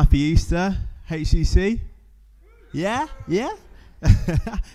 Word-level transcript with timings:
Happy 0.00 0.18
Easter, 0.18 0.74
HCC. 1.10 1.78
Yeah, 2.72 3.06
yeah. 3.28 3.52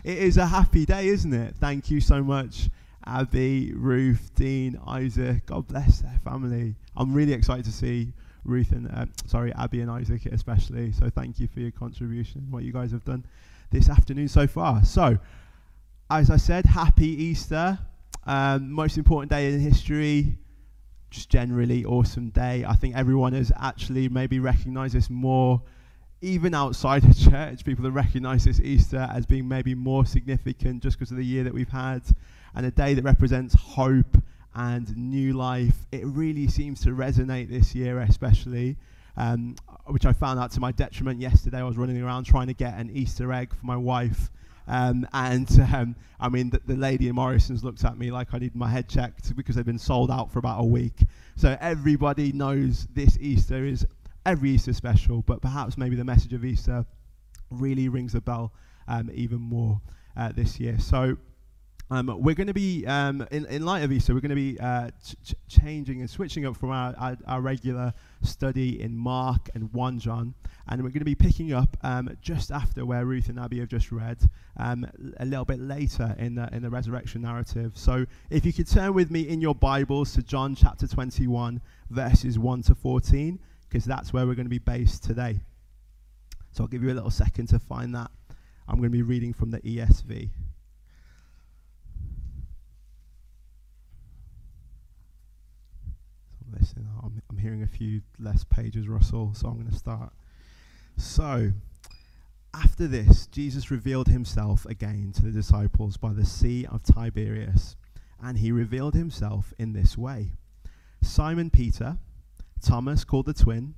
it 0.03 0.19
is 0.19 0.37
a 0.37 0.45
happy 0.45 0.85
day, 0.85 1.07
isn't 1.07 1.33
it? 1.33 1.55
Thank 1.59 1.89
you 1.89 1.99
so 1.99 2.21
much, 2.21 2.69
Abby, 3.07 3.73
Ruth, 3.73 4.29
Dean, 4.35 4.79
Isaac. 4.85 5.47
God 5.47 5.67
bless 5.67 6.01
their 6.01 6.19
family. 6.23 6.75
I'm 6.95 7.11
really 7.11 7.33
excited 7.33 7.65
to 7.65 7.71
see 7.71 8.13
Ruth 8.43 8.71
and, 8.71 8.87
uh, 8.91 9.07
sorry, 9.25 9.51
Abby 9.55 9.81
and 9.81 9.89
Isaac 9.89 10.27
especially. 10.27 10.91
So 10.91 11.09
thank 11.09 11.39
you 11.39 11.47
for 11.47 11.59
your 11.59 11.71
contribution, 11.71 12.45
what 12.51 12.61
you 12.61 12.71
guys 12.71 12.91
have 12.91 13.03
done 13.03 13.25
this 13.71 13.89
afternoon 13.89 14.27
so 14.27 14.45
far. 14.45 14.85
So, 14.85 15.17
as 16.11 16.29
I 16.29 16.37
said, 16.37 16.67
happy 16.67 17.07
Easter. 17.07 17.79
Um, 18.27 18.71
most 18.71 18.99
important 18.99 19.31
day 19.31 19.51
in 19.51 19.59
history 19.59 20.37
just 21.15 21.29
generally 21.29 21.85
awesome 21.85 22.29
day. 22.29 22.65
I 22.67 22.75
think 22.75 22.95
everyone 22.95 23.33
has 23.33 23.51
actually 23.59 24.09
maybe 24.09 24.39
recognized 24.39 24.93
this 24.93 25.09
more, 25.09 25.61
even 26.21 26.53
outside 26.53 27.03
of 27.05 27.17
church. 27.31 27.63
People 27.63 27.85
have 27.85 27.95
recognized 27.95 28.45
this 28.45 28.59
Easter 28.59 29.09
as 29.11 29.25
being 29.25 29.47
maybe 29.47 29.73
more 29.73 30.05
significant 30.05 30.83
just 30.83 30.99
because 30.99 31.11
of 31.11 31.17
the 31.17 31.25
year 31.25 31.43
that 31.45 31.53
we've 31.53 31.69
had 31.69 32.03
and 32.53 32.65
a 32.65 32.71
day 32.71 32.93
that 32.93 33.03
represents 33.03 33.55
hope 33.55 34.17
and 34.53 34.95
new 34.95 35.33
life. 35.33 35.85
It 35.91 36.05
really 36.05 36.47
seems 36.47 36.81
to 36.81 36.89
resonate 36.89 37.49
this 37.49 37.73
year, 37.73 37.99
especially. 37.99 38.77
Um, 39.17 39.55
which 39.85 40.05
I 40.05 40.11
found 40.11 40.41
out 40.41 40.51
to 40.51 40.59
my 40.59 40.73
detriment 40.73 41.21
yesterday. 41.21 41.59
I 41.59 41.63
was 41.63 41.77
running 41.77 42.01
around 42.01 42.25
trying 42.25 42.47
to 42.47 42.53
get 42.53 42.77
an 42.77 42.89
Easter 42.91 43.31
egg 43.31 43.53
for 43.55 43.65
my 43.65 43.77
wife 43.77 44.29
um, 44.67 45.07
and 45.13 45.49
um, 45.73 45.95
I 46.19 46.29
mean, 46.29 46.49
the, 46.49 46.61
the, 46.65 46.75
lady 46.75 47.07
in 47.07 47.15
Morrison's 47.15 47.63
looked 47.63 47.83
at 47.83 47.97
me 47.97 48.11
like 48.11 48.33
I 48.33 48.39
need 48.39 48.55
my 48.55 48.69
head 48.69 48.89
checked 48.89 49.35
because 49.35 49.55
they've 49.55 49.65
been 49.65 49.77
sold 49.77 50.09
out 50.09 50.31
for 50.31 50.39
about 50.39 50.59
a 50.59 50.65
week. 50.65 51.03
So 51.35 51.57
everybody 51.59 52.31
knows 52.31 52.87
this 52.93 53.17
Easter 53.19 53.65
is 53.65 53.85
every 54.25 54.51
Easter 54.51 54.73
special, 54.73 55.21
but 55.21 55.41
perhaps 55.41 55.77
maybe 55.77 55.95
the 55.95 56.03
message 56.03 56.33
of 56.33 56.43
Easter 56.43 56.85
really 57.51 57.89
rings 57.89 58.15
a 58.15 58.21
bell 58.21 58.53
um, 58.87 59.11
even 59.13 59.39
more 59.39 59.81
uh, 60.17 60.31
this 60.31 60.59
year. 60.59 60.79
So 60.79 61.17
um, 61.91 62.11
we're 62.19 62.35
going 62.35 62.47
to 62.47 62.53
be, 62.53 62.85
um, 62.87 63.27
in, 63.29 63.45
in 63.45 63.63
light 63.63 63.83
of 63.83 63.91
Easter, 63.91 64.13
we're 64.15 64.19
going 64.19 64.29
to 64.29 64.35
be 64.35 64.59
uh, 64.59 64.89
ch- 65.03 65.35
changing 65.47 65.99
and 65.99 66.09
switching 66.09 66.45
up 66.45 66.57
from 66.57 66.71
our, 66.71 66.95
our, 66.97 67.17
our, 67.27 67.41
regular 67.41 67.93
study 68.23 68.81
in 68.81 68.97
Mark 68.97 69.49
and 69.53 69.71
1 69.71 69.99
John. 69.99 70.33
And 70.67 70.81
we're 70.81 70.89
going 70.89 70.99
to 70.99 71.05
be 71.05 71.13
picking 71.13 71.53
up 71.53 71.77
um, 71.83 72.17
just 72.21 72.49
after 72.49 72.85
where 72.87 73.05
Ruth 73.05 73.29
and 73.29 73.39
Abby 73.39 73.59
have 73.59 73.67
just 73.67 73.91
read, 73.91 74.17
um, 74.57 74.87
a 75.19 75.25
little 75.25 75.45
bit 75.45 75.59
later 75.59 76.15
in 76.17 76.33
the, 76.33 76.49
in 76.51 76.63
the 76.63 76.71
resurrection 76.71 77.21
narrative. 77.21 77.73
So 77.75 78.07
if 78.31 78.45
you 78.45 78.53
could 78.53 78.67
turn 78.67 78.95
with 78.95 79.11
me 79.11 79.21
in 79.21 79.39
your 79.39 79.53
Bibles 79.53 80.13
to 80.13 80.23
John 80.23 80.55
chapter 80.55 80.87
21, 80.87 81.61
verses 81.91 82.39
1 82.39 82.63
to 82.63 82.73
14, 82.73 83.39
because 83.69 83.85
that's 83.85 84.11
where 84.11 84.25
we're 84.25 84.33
going 84.33 84.47
to 84.47 84.49
be 84.49 84.57
based 84.57 85.03
today. 85.03 85.39
So 86.51 86.63
I'll 86.63 86.67
give 86.67 86.81
you 86.81 86.91
a 86.91 86.95
little 86.95 87.11
second 87.11 87.47
to 87.49 87.59
find 87.59 87.93
that. 87.93 88.09
I'm 88.67 88.77
going 88.77 88.89
to 88.89 88.97
be 88.97 89.03
reading 89.03 89.33
from 89.33 89.51
the 89.51 89.59
ESV. 89.59 90.29
Listen, 96.51 96.87
I'm, 97.03 97.21
I'm 97.29 97.37
hearing 97.37 97.63
a 97.63 97.67
few 97.67 98.01
less 98.19 98.43
pages, 98.43 98.87
Russell, 98.87 99.33
so 99.33 99.47
I'm 99.47 99.55
going 99.55 99.69
to 99.69 99.75
start. 99.75 100.13
So, 100.97 101.51
after 102.53 102.87
this, 102.87 103.27
Jesus 103.27 103.71
revealed 103.71 104.07
himself 104.07 104.65
again 104.65 105.11
to 105.15 105.23
the 105.23 105.31
disciples 105.31 105.97
by 105.97 106.13
the 106.13 106.25
Sea 106.25 106.65
of 106.71 106.83
Tiberias, 106.83 107.75
and 108.21 108.37
he 108.37 108.51
revealed 108.51 108.93
himself 108.93 109.53
in 109.59 109.73
this 109.73 109.97
way 109.97 110.31
Simon 111.01 111.49
Peter, 111.49 111.97
Thomas 112.61 113.03
called 113.03 113.25
the 113.25 113.33
twin, 113.33 113.75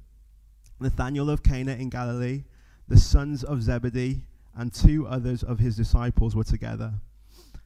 Nathanael 0.80 1.30
of 1.30 1.44
Cana 1.44 1.74
in 1.74 1.90
Galilee, 1.90 2.44
the 2.88 2.98
sons 2.98 3.44
of 3.44 3.64
Zebedee, 3.64 4.22
and 4.56 4.74
two 4.74 5.08
others 5.08 5.44
of 5.44 5.60
his 5.60 5.76
disciples 5.76 6.36
were 6.36 6.44
together. 6.44 6.94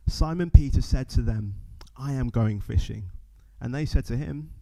Simon 0.07 0.49
Peter 0.49 0.81
said 0.81 1.09
to 1.09 1.21
them, 1.21 1.55
I 1.97 2.13
am 2.13 2.29
going 2.29 2.59
fishing. 2.59 3.09
And 3.59 3.73
they 3.73 3.85
said 3.85 4.05
to 4.05 4.17
him, 4.17 4.49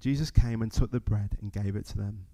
Jesus 0.00 0.30
came 0.30 0.62
and 0.62 0.70
took 0.70 0.90
the 0.90 1.00
bread 1.00 1.36
and 1.40 1.52
gave 1.52 1.76
it 1.76 1.86
to 1.86 1.98
them, 1.98 2.26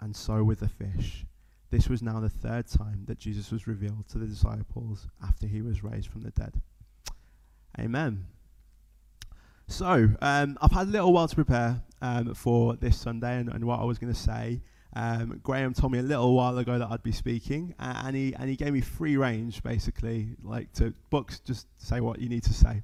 and 0.00 0.14
so 0.14 0.44
with 0.44 0.60
the 0.60 0.68
fish. 0.68 1.26
This 1.70 1.88
was 1.88 2.02
now 2.02 2.18
the 2.18 2.28
third 2.28 2.66
time 2.66 3.04
that 3.06 3.18
Jesus 3.18 3.52
was 3.52 3.68
revealed 3.68 4.08
to 4.08 4.18
the 4.18 4.26
disciples 4.26 5.06
after 5.22 5.46
he 5.46 5.62
was 5.62 5.84
raised 5.84 6.08
from 6.08 6.22
the 6.22 6.30
dead. 6.30 6.60
Amen. 7.78 8.26
So, 9.68 10.10
um, 10.20 10.58
I've 10.60 10.72
had 10.72 10.88
a 10.88 10.90
little 10.90 11.12
while 11.12 11.28
to 11.28 11.34
prepare 11.34 11.80
um, 12.02 12.34
for 12.34 12.74
this 12.74 12.96
Sunday 12.96 13.38
and, 13.38 13.48
and, 13.48 13.64
what 13.64 13.78
I 13.78 13.84
was 13.84 13.98
going 13.98 14.12
to 14.12 14.18
say. 14.18 14.62
Um, 14.96 15.38
Graham 15.44 15.72
told 15.72 15.92
me 15.92 16.00
a 16.00 16.02
little 16.02 16.34
while 16.34 16.58
ago 16.58 16.76
that 16.76 16.90
I'd 16.90 17.04
be 17.04 17.12
speaking, 17.12 17.72
uh, 17.78 18.02
and 18.04 18.16
he 18.16 18.34
and 18.34 18.50
he 18.50 18.56
gave 18.56 18.72
me 18.72 18.80
free 18.80 19.16
range, 19.16 19.62
basically, 19.62 20.34
like 20.42 20.72
to 20.72 20.92
books, 21.10 21.38
just 21.38 21.68
say 21.78 22.00
what 22.00 22.18
you 22.18 22.28
need 22.28 22.42
to 22.44 22.52
say. 22.52 22.82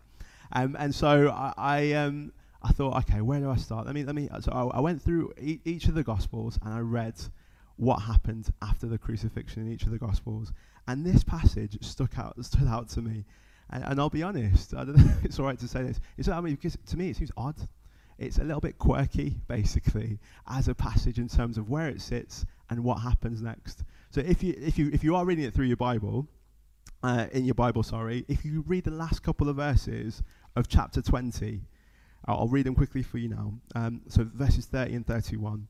Um, 0.53 0.77
and 0.79 0.95
so 0.95 1.31
I, 1.31 1.53
I 1.57 1.93
um, 1.95 2.33
I 2.67 2.71
thought, 2.71 2.97
okay, 2.97 3.21
where 3.21 3.39
do 3.39 3.49
I 3.49 3.57
start? 3.57 3.87
Let 3.87 3.95
me, 3.95 4.03
let 4.05 4.17
me. 4.17 4.29
So 4.41 4.51
I, 4.51 4.79
I 4.79 4.81
went 4.81 5.01
through 5.01 5.33
e- 5.41 5.61
each 5.65 5.87
of 5.87 5.95
the 5.95 6.03
Gospels 6.03 6.59
and 6.65 6.75
I 6.75 6.81
read 6.81 7.15
what 7.77 7.99
happened 7.99 8.49
after 8.61 8.87
the 8.87 8.99
crucifixion 8.99 9.63
in 9.63 9.73
each 9.73 9.85
of 9.85 9.91
the 9.91 9.99
Gospels, 9.99 10.53
and 10.89 11.05
this 11.05 11.23
passage 11.23 11.79
stuck 11.83 12.19
out, 12.19 12.43
stood 12.45 12.67
out 12.67 12.89
to 12.91 13.03
me. 13.03 13.25
And, 13.71 13.85
and 13.85 14.01
I'll 14.01 14.11
be 14.11 14.23
honest, 14.23 14.75
I 14.75 14.85
don't 14.85 14.97
know 14.97 15.13
if 15.19 15.25
it's 15.25 15.39
all 15.39 15.47
right 15.47 15.59
to 15.59 15.69
say 15.69 15.83
this. 15.85 16.01
It's, 16.17 16.29
I 16.29 16.41
mean, 16.41 16.57
because 16.57 16.77
to 16.87 16.97
me 16.97 17.11
it 17.11 17.17
seems 17.17 17.31
odd. 17.37 17.57
It's 18.19 18.39
a 18.39 18.45
little 18.45 18.61
bit 18.61 18.79
quirky, 18.79 19.37
basically, 19.47 20.19
as 20.49 20.67
a 20.67 20.75
passage 20.75 21.19
in 21.19 21.29
terms 21.29 21.59
of 21.59 21.69
where 21.69 21.89
it 21.89 22.01
sits 22.01 22.47
and 22.71 22.83
what 22.83 22.97
happens 22.97 23.43
next. 23.43 23.85
So 24.11 24.23
if 24.23 24.43
you 24.43 24.55
if 24.59 24.79
you 24.79 24.91
if 24.93 25.05
you 25.05 25.15
are 25.15 25.25
reading 25.25 25.45
it 25.45 25.55
through 25.55 25.67
your 25.67 25.77
Bible, 25.77 26.27
uh, 27.03 27.27
in 27.33 27.45
your 27.45 27.55
Bible, 27.55 27.83
sorry, 27.83 28.25
if 28.27 28.45
you 28.45 28.65
read 28.67 28.85
the 28.85 28.91
last 28.91 29.23
couple 29.23 29.49
of 29.49 29.57
verses 29.57 30.23
of 30.57 30.67
chapter 30.67 31.03
20, 31.03 31.61
I'll 32.27 32.49
read 32.49 32.67
them 32.67 32.75
quickly 32.75 33.03
for 33.03 33.19
you 33.19 33.29
now. 33.29 33.55
Um, 33.75 34.03
so 34.09 34.25
verses 34.25 34.67
30 34.67 34.95
and 34.95 35.07
31 35.07 35.69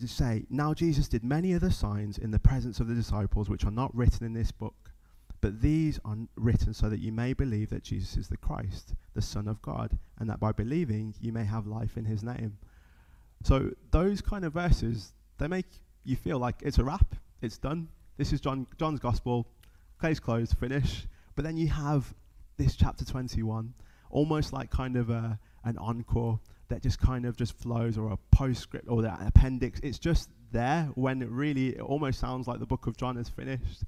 to 0.00 0.08
say, 0.08 0.44
Now 0.50 0.74
Jesus 0.74 1.08
did 1.08 1.22
many 1.22 1.54
other 1.54 1.70
signs 1.70 2.18
in 2.18 2.32
the 2.32 2.38
presence 2.38 2.80
of 2.80 2.88
the 2.88 2.94
disciples, 2.94 3.48
which 3.48 3.64
are 3.64 3.70
not 3.70 3.94
written 3.94 4.26
in 4.26 4.32
this 4.32 4.50
book, 4.50 4.90
but 5.40 5.60
these 5.60 6.00
are 6.04 6.16
written 6.36 6.74
so 6.74 6.88
that 6.88 7.00
you 7.00 7.12
may 7.12 7.32
believe 7.32 7.70
that 7.70 7.84
Jesus 7.84 8.16
is 8.16 8.28
the 8.28 8.36
Christ, 8.36 8.94
the 9.14 9.22
Son 9.22 9.48
of 9.48 9.62
God, 9.62 9.98
and 10.18 10.28
that 10.28 10.40
by 10.40 10.52
believing 10.52 11.14
you 11.20 11.32
may 11.32 11.44
have 11.44 11.66
life 11.66 11.96
in 11.96 12.04
his 12.04 12.22
name. 12.22 12.58
So 13.44 13.70
those 13.90 14.20
kind 14.20 14.44
of 14.44 14.52
verses, 14.52 15.12
they 15.38 15.48
make 15.48 15.66
you 16.04 16.16
feel 16.16 16.38
like 16.38 16.56
it's 16.62 16.78
a 16.78 16.84
wrap, 16.84 17.14
it's 17.40 17.58
done. 17.58 17.88
This 18.16 18.32
is 18.32 18.40
John 18.40 18.66
John's 18.78 19.00
gospel, 19.00 19.46
case 20.00 20.20
closed, 20.20 20.56
finish. 20.58 21.06
But 21.34 21.44
then 21.44 21.56
you 21.56 21.68
have 21.68 22.12
this 22.56 22.76
chapter 22.76 23.04
21, 23.04 23.72
almost 24.12 24.52
like 24.52 24.70
kind 24.70 24.96
of 24.96 25.10
a, 25.10 25.38
an 25.64 25.76
encore 25.78 26.38
that 26.68 26.82
just 26.82 27.00
kind 27.00 27.26
of 27.26 27.36
just 27.36 27.58
flows 27.58 27.98
or 27.98 28.12
a 28.12 28.16
postscript 28.30 28.86
or 28.88 29.02
that 29.02 29.20
appendix. 29.26 29.80
It's 29.82 29.98
just 29.98 30.30
there 30.52 30.88
when 30.94 31.22
it 31.22 31.28
really 31.30 31.70
it 31.70 31.80
almost 31.80 32.20
sounds 32.20 32.46
like 32.46 32.60
the 32.60 32.66
book 32.66 32.86
of 32.86 32.96
John 32.96 33.16
is 33.16 33.28
finished. 33.28 33.82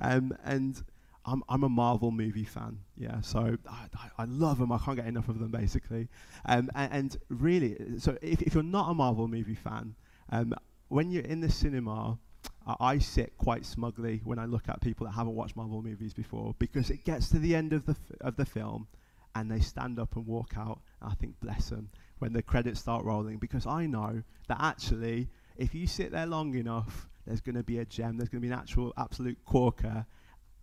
Um, 0.00 0.36
and 0.44 0.82
I'm, 1.26 1.42
I'm 1.48 1.62
a 1.62 1.68
Marvel 1.68 2.10
movie 2.10 2.44
fan, 2.44 2.78
yeah. 2.96 3.20
So 3.20 3.56
I, 3.68 3.86
I, 4.18 4.24
love 4.24 4.58
them. 4.58 4.72
I 4.72 4.78
can't 4.78 4.96
get 4.96 5.06
enough 5.06 5.28
of 5.28 5.38
them, 5.38 5.50
basically. 5.50 6.08
Um, 6.44 6.70
and, 6.74 6.92
and, 6.92 7.16
really, 7.28 7.76
so 7.98 8.18
if, 8.20 8.42
if 8.42 8.54
you're 8.54 8.62
not 8.62 8.90
a 8.90 8.94
Marvel 8.94 9.26
movie 9.28 9.54
fan, 9.54 9.94
um, 10.30 10.54
when 10.88 11.10
you're 11.10 11.24
in 11.24 11.40
the 11.40 11.50
cinema, 11.50 12.18
uh, 12.66 12.74
I 12.80 12.98
sit 12.98 13.36
quite 13.38 13.64
smugly 13.64 14.20
when 14.24 14.38
I 14.38 14.44
look 14.44 14.68
at 14.68 14.80
people 14.80 15.06
that 15.06 15.12
haven't 15.12 15.34
watched 15.34 15.56
Marvel 15.56 15.82
movies 15.82 16.12
before 16.12 16.54
because 16.58 16.90
it 16.90 17.04
gets 17.04 17.30
to 17.30 17.38
the 17.38 17.54
end 17.54 17.72
of 17.72 17.86
the 17.86 17.96
of 18.20 18.36
the 18.36 18.44
film, 18.44 18.86
and 19.34 19.50
they 19.50 19.60
stand 19.60 19.98
up 19.98 20.16
and 20.16 20.26
walk 20.26 20.54
out. 20.56 20.80
And 21.00 21.10
I 21.10 21.14
think 21.14 21.38
bless 21.40 21.70
them 21.70 21.90
when 22.18 22.32
the 22.32 22.42
credits 22.42 22.80
start 22.80 23.04
rolling 23.04 23.38
because 23.38 23.66
I 23.66 23.86
know 23.86 24.22
that 24.48 24.58
actually, 24.60 25.28
if 25.56 25.74
you 25.74 25.86
sit 25.86 26.12
there 26.12 26.26
long 26.26 26.54
enough, 26.54 27.08
there's 27.26 27.40
going 27.40 27.56
to 27.56 27.62
be 27.62 27.78
a 27.78 27.84
gem. 27.84 28.16
There's 28.16 28.28
going 28.28 28.42
to 28.42 28.48
be 28.48 28.52
an 28.52 28.58
actual 28.58 28.92
absolute 28.96 29.38
corker 29.44 30.06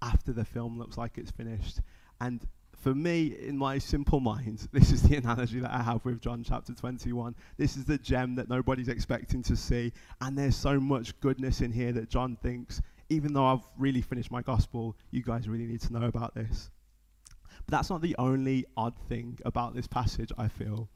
after 0.02 0.32
the 0.34 0.46
film 0.46 0.78
looks 0.78 0.98
like 0.98 1.18
it's 1.18 1.32
finished. 1.32 1.80
And 2.20 2.46
for 2.82 2.96
me, 2.96 3.36
in 3.40 3.58
my 3.58 3.78
simple 3.78 4.20
mind, 4.20 4.68
this 4.74 4.92
is 4.92 5.04
the 5.04 5.18
analogy 5.18 5.60
that 5.60 5.72
I 5.72 5.82
have 5.82 6.04
with 6.06 6.22
John 6.22 6.44
chapter 6.44 6.74
21. 6.74 7.36
This 7.58 7.78
is 7.78 7.86
the 7.86 7.98
gem 7.98 8.36
that 8.36 8.50
nobody's 8.50 8.88
expecting 8.88 9.44
to 9.44 9.56
see. 9.56 9.92
And 10.22 10.38
there's 10.38 10.56
so 10.56 10.80
much 10.80 11.20
goodness 11.20 11.62
in 11.62 11.72
here 11.72 11.92
that 11.94 12.10
John 12.10 12.38
thinks, 12.42 12.82
even 13.10 13.34
though 13.34 13.46
I've 13.46 13.68
really 13.78 14.02
finished 14.02 14.32
my 14.32 14.42
gospel, 14.42 14.96
you 15.12 15.22
guys 15.22 15.48
really 15.48 15.66
need 15.66 15.82
to 15.82 15.94
know 15.94 16.08
about 16.08 16.34
this. 16.34 16.72
But 17.66 17.78
that's 17.78 17.90
not 17.90 18.02
the 18.02 18.16
only 18.18 18.66
odd 18.76 18.96
thing 19.08 19.40
about 19.46 19.76
this 19.76 19.88
passage, 19.88 20.32
I 20.38 20.48
feel. 20.48 20.90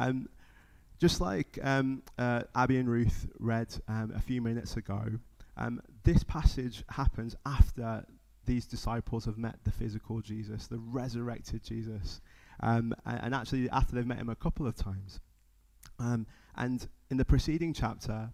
Um, 0.00 0.28
just 0.98 1.20
like 1.20 1.58
um, 1.62 2.02
uh, 2.18 2.42
Abby 2.54 2.78
and 2.78 2.88
Ruth 2.88 3.26
read 3.38 3.74
um, 3.86 4.12
a 4.14 4.20
few 4.20 4.42
minutes 4.42 4.76
ago, 4.76 5.02
um, 5.56 5.80
this 6.04 6.24
passage 6.24 6.84
happens 6.88 7.36
after 7.46 8.04
these 8.46 8.66
disciples 8.66 9.24
have 9.26 9.38
met 9.38 9.56
the 9.64 9.70
physical 9.70 10.20
Jesus, 10.20 10.66
the 10.66 10.78
resurrected 10.78 11.62
Jesus. 11.62 12.20
Um, 12.60 12.94
and, 13.04 13.20
and, 13.24 13.34
actually, 13.34 13.68
after 13.70 13.94
they've 13.94 14.06
met 14.06 14.18
him 14.18 14.28
a 14.28 14.36
couple 14.36 14.66
of 14.66 14.74
times. 14.74 15.20
Um, 16.00 16.26
and 16.56 16.86
in 17.10 17.16
the 17.16 17.24
preceding 17.24 17.72
chapter, 17.74 18.32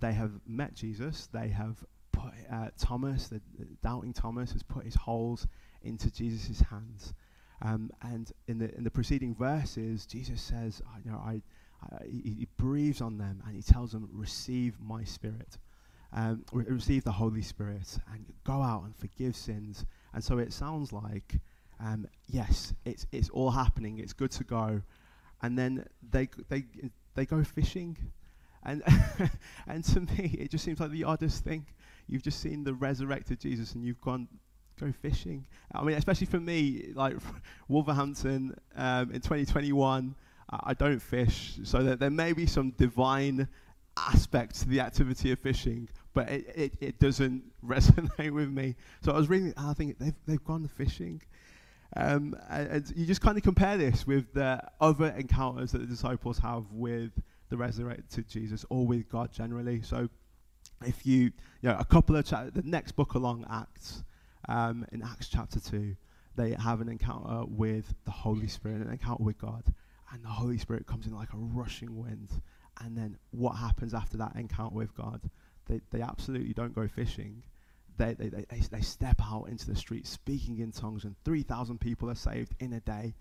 they 0.00 0.12
have 0.12 0.32
met 0.46 0.74
Jesus. 0.74 1.28
They 1.32 1.48
have 1.48 1.82
put 2.12 2.32
uh, 2.50 2.68
Thomas, 2.78 3.28
the, 3.28 3.40
the, 3.58 3.66
doubting 3.82 4.12
Thomas, 4.12 4.52
has 4.52 4.62
put 4.62 4.84
his 4.84 4.94
holes 4.94 5.46
into 5.82 6.10
Jesus' 6.10 6.60
hands. 6.60 7.14
Um, 7.60 7.90
and 8.02 8.30
in 8.46 8.58
the 8.58 8.74
in 8.76 8.84
the 8.84 8.90
preceding 8.90 9.34
verses, 9.34 10.06
Jesus 10.06 10.40
says, 10.40 10.80
I, 10.86 10.98
you 11.04 11.10
know, 11.10 11.18
I, 11.18 11.42
I 11.82 12.04
he, 12.04 12.36
he 12.40 12.48
breathes 12.56 13.00
on 13.00 13.18
them 13.18 13.42
and 13.46 13.56
he 13.56 13.62
tells 13.62 13.92
them, 13.92 14.08
"Receive 14.12 14.78
my 14.80 15.04
spirit." 15.04 15.58
um, 16.12 16.44
re- 16.52 16.64
receive 16.68 17.04
the 17.04 17.12
Holy 17.12 17.42
Spirit 17.42 17.98
and 18.12 18.24
go 18.44 18.62
out 18.62 18.84
and 18.84 18.96
forgive 18.96 19.36
sins. 19.36 19.84
And 20.14 20.22
so 20.22 20.38
it 20.38 20.52
sounds 20.52 20.92
like, 20.92 21.36
um, 21.80 22.06
yes, 22.26 22.72
it's 22.84 23.06
it's 23.12 23.28
all 23.30 23.50
happening. 23.50 23.98
It's 23.98 24.12
good 24.12 24.30
to 24.32 24.44
go. 24.44 24.82
And 25.42 25.58
then 25.58 25.86
they 26.10 26.28
they 26.48 26.64
they 27.14 27.26
go 27.26 27.44
fishing, 27.44 27.96
and 28.64 28.82
and 29.66 29.84
to 29.84 30.00
me 30.00 30.36
it 30.38 30.50
just 30.50 30.64
seems 30.64 30.80
like 30.80 30.90
the 30.90 31.04
oddest 31.04 31.44
thing. 31.44 31.66
You've 32.08 32.22
just 32.22 32.40
seen 32.40 32.64
the 32.64 32.74
resurrected 32.74 33.40
Jesus, 33.40 33.74
and 33.74 33.84
you've 33.84 34.00
gone 34.00 34.28
go 34.78 34.92
fishing. 34.92 35.46
I 35.72 35.82
mean, 35.82 35.96
especially 35.96 36.26
for 36.26 36.40
me, 36.40 36.92
like 36.94 37.16
Wolverhampton 37.68 38.56
um, 38.76 39.10
in 39.10 39.20
2021. 39.20 40.14
I 40.50 40.72
don't 40.72 40.98
fish, 40.98 41.58
so 41.64 41.82
there 41.82 42.08
may 42.08 42.32
be 42.32 42.46
some 42.46 42.70
divine 42.70 43.48
aspect 43.98 44.60
to 44.60 44.68
the 44.68 44.80
activity 44.80 45.32
of 45.32 45.38
fishing, 45.38 45.88
but 46.14 46.28
it, 46.30 46.52
it, 46.54 46.72
it 46.80 46.98
doesn't 46.98 47.42
resonate 47.66 48.30
with 48.30 48.48
me. 48.48 48.76
So 49.02 49.12
I 49.12 49.16
was 49.16 49.28
reading, 49.28 49.52
I 49.56 49.74
think 49.74 49.98
they've, 49.98 50.14
they've 50.26 50.44
gone 50.44 50.68
fishing. 50.68 51.20
Um, 51.96 52.36
and, 52.50 52.90
you 52.96 53.06
just 53.06 53.20
kind 53.20 53.36
of 53.36 53.42
compare 53.42 53.76
this 53.76 54.06
with 54.06 54.32
the 54.34 54.62
other 54.80 55.08
encounters 55.16 55.72
that 55.72 55.78
the 55.78 55.86
disciples 55.86 56.38
have 56.38 56.64
with 56.70 57.12
the 57.48 57.56
resurrected 57.56 58.28
Jesus 58.28 58.64
or 58.68 58.86
with 58.86 59.08
God 59.08 59.32
generally. 59.32 59.82
So 59.82 60.08
if 60.84 61.06
you, 61.06 61.32
you 61.62 61.70
know, 61.70 61.76
a 61.78 61.84
couple 61.84 62.16
of, 62.16 62.26
cha- 62.26 62.50
the 62.52 62.62
next 62.62 62.92
book 62.92 63.14
along 63.14 63.46
Acts, 63.50 64.04
um, 64.48 64.86
in 64.92 65.02
Acts 65.02 65.28
chapter 65.28 65.60
2, 65.60 65.94
they 66.36 66.52
have 66.52 66.80
an 66.80 66.88
encounter 66.88 67.44
with 67.46 67.94
the 68.04 68.10
Holy 68.10 68.48
Spirit, 68.48 68.80
an 68.80 68.90
encounter 68.90 69.22
with 69.22 69.38
God. 69.38 69.64
And 70.12 70.24
the 70.24 70.28
Holy 70.28 70.58
Spirit 70.58 70.86
comes 70.86 71.06
in 71.06 71.14
like 71.14 71.32
a 71.32 71.36
rushing 71.36 71.96
wind 71.96 72.30
and 72.80 72.96
then 72.96 73.18
what 73.30 73.56
happens 73.56 73.94
after 73.94 74.16
that 74.18 74.36
encounter 74.36 74.74
with 74.74 74.94
God? 74.96 75.20
They, 75.66 75.80
they 75.90 76.00
absolutely 76.00 76.52
don't 76.52 76.74
go 76.74 76.86
fishing. 76.88 77.42
They, 77.96 78.14
they, 78.14 78.28
they, 78.28 78.44
they 78.70 78.80
step 78.80 79.20
out 79.22 79.48
into 79.48 79.66
the 79.66 79.76
street 79.76 80.06
speaking 80.06 80.60
in 80.60 80.70
tongues, 80.70 81.04
and 81.04 81.16
3,000 81.24 81.80
people 81.80 82.08
are 82.10 82.14
saved 82.14 82.54
in 82.60 82.72
a 82.72 82.80
day. 82.80 83.14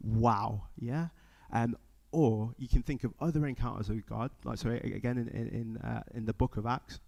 Wow, 0.00 0.64
yeah? 0.78 1.08
Um, 1.52 1.76
or 2.10 2.54
you 2.58 2.68
can 2.68 2.82
think 2.82 3.04
of 3.04 3.12
other 3.20 3.46
encounters 3.46 3.88
with 3.88 4.06
God. 4.06 4.30
Like 4.44 4.58
so, 4.58 4.70
again 4.70 5.18
in 5.18 5.28
in 5.28 5.48
in, 5.48 5.76
uh, 5.78 6.02
in 6.14 6.24
the 6.24 6.34
book 6.34 6.56
of 6.56 6.66
Acts, 6.66 7.00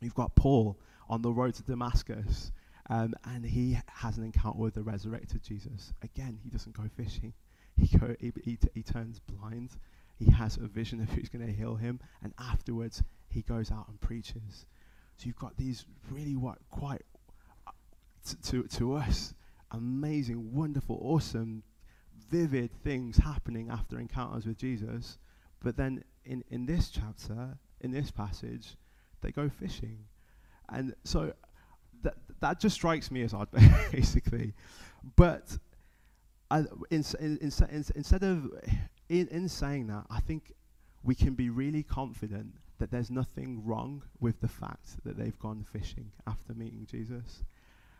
you've 0.00 0.14
got 0.14 0.36
Paul 0.36 0.78
on 1.08 1.22
the 1.22 1.32
road 1.32 1.54
to 1.54 1.62
Damascus, 1.62 2.52
um, 2.88 3.14
and 3.24 3.44
he 3.44 3.78
has 3.86 4.18
an 4.18 4.24
encounter 4.24 4.58
with 4.58 4.74
the 4.74 4.82
resurrected 4.82 5.42
Jesus. 5.42 5.92
Again, 6.02 6.38
he 6.42 6.50
doesn't 6.50 6.76
go 6.76 6.84
fishing. 6.96 7.32
He 7.76 7.96
go 7.96 8.14
he, 8.18 8.32
he, 8.44 8.56
t- 8.56 8.68
he 8.74 8.82
turns 8.82 9.20
blind 9.20 9.76
he 10.18 10.30
has 10.30 10.56
a 10.56 10.66
vision 10.66 11.00
of 11.00 11.10
who's 11.12 11.28
going 11.28 11.46
to 11.46 11.52
heal 11.52 11.76
him, 11.76 12.00
and 12.22 12.34
afterwards 12.38 13.02
he 13.28 13.42
goes 13.42 13.70
out 13.70 13.88
and 13.88 14.00
preaches. 14.00 14.66
So 15.16 15.26
you've 15.26 15.36
got 15.38 15.56
these 15.56 15.84
really 16.10 16.36
what 16.36 16.58
quite 16.70 17.02
uh, 17.66 17.72
t- 18.26 18.36
to 18.50 18.62
to 18.64 18.94
us 18.94 19.34
amazing, 19.72 20.54
wonderful, 20.54 20.98
awesome, 21.02 21.62
vivid 22.30 22.70
things 22.82 23.18
happening 23.18 23.68
after 23.70 23.98
encounters 23.98 24.46
with 24.46 24.56
Jesus. 24.58 25.18
But 25.62 25.76
then 25.76 26.04
in 26.24 26.44
in 26.50 26.66
this 26.66 26.90
chapter, 26.90 27.58
in 27.80 27.90
this 27.90 28.10
passage, 28.10 28.76
they 29.20 29.30
go 29.30 29.48
fishing, 29.48 30.04
and 30.68 30.94
so 31.04 31.32
that 32.02 32.14
that 32.40 32.60
just 32.60 32.74
strikes 32.74 33.10
me 33.10 33.22
as 33.22 33.34
odd, 33.34 33.48
basically. 33.92 34.54
But 35.16 35.58
I, 36.50 36.60
in, 36.90 37.04
in, 37.20 37.38
in, 37.38 37.52
instead 37.94 38.22
of 38.22 38.50
in, 39.08 39.28
in 39.28 39.48
saying 39.48 39.88
that, 39.88 40.04
I 40.10 40.20
think 40.20 40.52
we 41.02 41.14
can 41.14 41.34
be 41.34 41.50
really 41.50 41.82
confident 41.82 42.54
that 42.78 42.90
there's 42.90 43.10
nothing 43.10 43.64
wrong 43.64 44.02
with 44.20 44.40
the 44.40 44.48
fact 44.48 45.04
that 45.04 45.16
they've 45.16 45.38
gone 45.38 45.64
fishing 45.72 46.10
after 46.26 46.54
meeting 46.54 46.86
Jesus. 46.90 47.42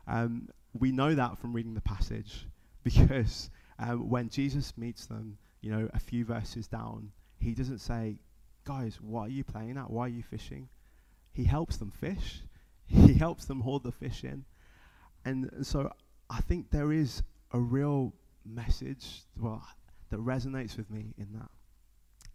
Um, 0.07 0.49
we 0.79 0.93
know 0.93 1.15
that 1.15 1.39
from 1.39 1.53
reading 1.53 1.75
the 1.75 1.81
passage 1.81 2.47
because 2.85 3.51
um, 3.79 4.09
when 4.09 4.29
Jesus 4.29 4.77
meets 4.77 5.07
them, 5.07 5.37
you 5.61 5.71
know, 5.71 5.89
a 5.93 5.99
few 5.99 6.25
verses 6.25 6.67
down, 6.67 7.11
he 7.41 7.55
doesn't 7.55 7.79
say, 7.79 8.19
Guys, 8.65 9.01
what 9.01 9.29
are 9.29 9.33
you 9.33 9.45
playing 9.45 9.79
at? 9.79 9.91
Why 9.91 10.05
are 10.07 10.09
you 10.09 10.23
fishing? 10.23 10.69
He 11.33 11.45
helps 11.45 11.79
them 11.79 11.91
fish, 11.91 12.43
he 13.07 13.15
helps 13.15 13.45
them 13.45 13.61
haul 13.61 13.79
the 13.79 13.93
fish 13.93 14.25
in. 14.25 14.45
And 15.25 15.51
so 15.63 15.93
I 16.31 16.41
think 16.41 16.71
there 16.71 16.93
is 16.93 17.23
a 17.53 17.59
real 17.59 18.15
message. 18.45 19.23
Well, 19.39 19.63
that 20.11 20.21
resonates 20.21 20.77
with 20.77 20.91
me 20.91 21.15
in 21.19 21.29
that. 21.35 21.51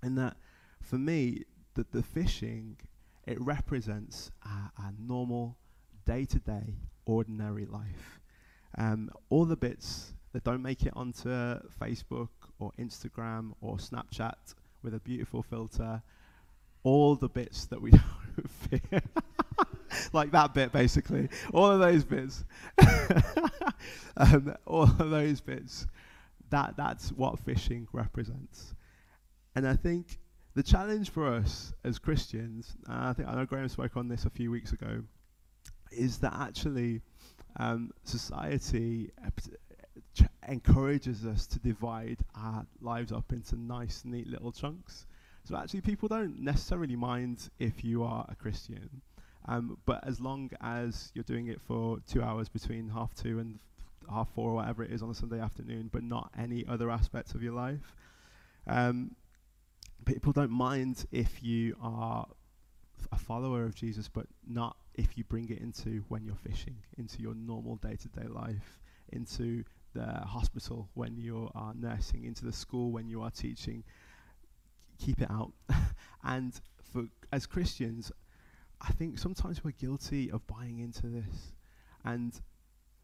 And 0.02 0.18
that 0.18 0.38
for 0.82 0.98
me, 0.98 1.44
that 1.76 1.92
the 1.92 2.04
fishing, 2.04 2.78
it 3.26 3.42
represents 3.42 4.32
a, 4.44 4.82
a 4.82 4.94
normal, 5.00 5.58
day 6.06 6.26
to 6.26 6.40
day, 6.40 6.76
ordinary 7.06 7.66
life. 7.66 8.20
Um, 8.78 9.10
all 9.30 9.46
the 9.46 9.56
bits 9.56 10.14
that 10.34 10.44
don't 10.44 10.62
make 10.62 10.84
it 10.84 10.94
onto 10.96 11.30
Facebook 11.30 12.30
or 12.60 12.72
Instagram 12.80 13.54
or 13.62 13.78
Snapchat 13.78 14.56
with 14.84 14.94
a 14.94 15.00
beautiful 15.00 15.42
filter, 15.42 16.02
all 16.84 17.16
the 17.16 17.30
bits 17.30 17.66
that 17.68 17.82
we 17.82 17.92
don't 18.36 18.50
fit. 18.50 18.84
like 20.14 20.32
that 20.32 20.54
bit, 20.54 20.72
basically. 20.72 21.30
All 21.54 21.72
of 21.72 21.80
those 21.80 22.04
bits. 22.04 22.44
um, 24.18 24.56
all 24.66 24.84
of 24.84 25.10
those 25.10 25.42
bits 25.42 25.88
that 26.54 26.76
that's 26.78 27.10
what 27.10 27.40
fishing 27.40 27.88
represents. 27.94 28.76
And 29.56 29.68
I 29.68 29.76
think 29.76 30.20
the 30.54 30.62
challenge 30.62 31.10
for 31.10 31.34
us 31.34 31.74
as 31.84 31.98
Christians, 31.98 32.78
I 32.88 33.12
think 33.14 33.28
I 33.28 33.34
know 33.34 33.46
Graham 33.46 33.68
spoke 33.70 33.98
on 33.98 34.08
this 34.08 34.26
a 34.26 34.30
few 34.30 34.52
weeks 34.52 34.72
ago, 34.72 35.02
is 35.92 36.20
that 36.20 36.34
actually 36.34 37.02
um, 37.58 37.90
society 38.04 39.10
encourages 40.48 41.26
us 41.26 41.48
to 41.48 41.60
divide 41.60 42.20
our 42.36 42.68
lives 42.82 43.12
up 43.12 43.32
into 43.32 43.56
nice, 43.56 44.04
neat 44.06 44.28
little 44.28 44.52
chunks. 44.52 45.08
So 45.46 45.58
actually, 45.58 45.82
people 45.82 46.08
don't 46.08 46.40
necessarily 46.40 46.96
mind 46.96 47.50
if 47.58 47.84
you 47.84 48.04
are 48.04 48.28
a 48.30 48.36
Christian, 48.36 49.02
um, 49.46 49.78
but 49.86 50.06
as 50.08 50.20
long 50.20 50.50
as 50.62 51.12
you're 51.14 51.24
doing 51.24 51.48
it 51.48 51.60
for 51.62 52.00
two 52.08 52.22
hours 52.22 52.50
between 52.50 52.90
half 52.90 53.14
two 53.14 53.40
and 53.40 53.60
half 54.10 54.30
four 54.34 54.52
or 54.52 54.56
whatever 54.56 54.84
it 54.84 54.92
is 54.92 55.02
on 55.02 55.10
a 55.10 55.14
Sunday 55.14 55.40
afternoon, 55.40 55.90
but 55.92 56.04
not 56.04 56.32
any 56.38 56.66
other 56.68 56.90
aspects 56.90 57.34
of 57.34 57.44
your 57.44 57.54
life. 57.54 57.96
Um, 58.68 59.16
people 60.06 60.32
don't 60.32 60.52
mind 60.52 61.06
if 61.12 61.44
you 61.44 61.76
are 61.82 62.28
a 63.12 63.18
follower 63.18 63.64
of 63.64 63.76
Jesus, 63.76 64.08
but 64.08 64.28
not 64.48 64.78
if 64.96 65.18
you 65.18 65.24
bring 65.24 65.50
it 65.50 65.60
into 65.60 66.04
when 66.08 66.26
you're 66.26 66.36
fishing, 66.36 66.76
into 66.98 67.22
your 67.22 67.36
normal 67.36 67.78
day 67.78 67.96
to 67.96 68.08
day 68.10 68.28
life, 68.28 68.80
into 69.12 69.64
the 69.94 70.06
hospital 70.06 70.90
when 70.94 71.18
you 71.18 71.50
are 71.56 71.74
nursing, 71.76 72.26
into 72.26 72.46
the 72.46 72.54
school 72.54 72.92
when 72.92 73.08
you 73.08 73.22
are 73.22 73.32
teaching. 73.32 73.84
Keep 75.00 75.22
it 75.22 75.30
out. 75.30 75.52
and 76.24 76.60
for 76.92 77.06
as 77.32 77.46
Christians, 77.46 78.12
I 78.84 78.92
think 78.92 79.18
sometimes 79.18 79.64
we're 79.64 79.72
guilty 79.72 80.30
of 80.32 80.46
buying 80.48 80.80
into 80.80 81.08
this. 81.08 81.54
And 82.04 82.34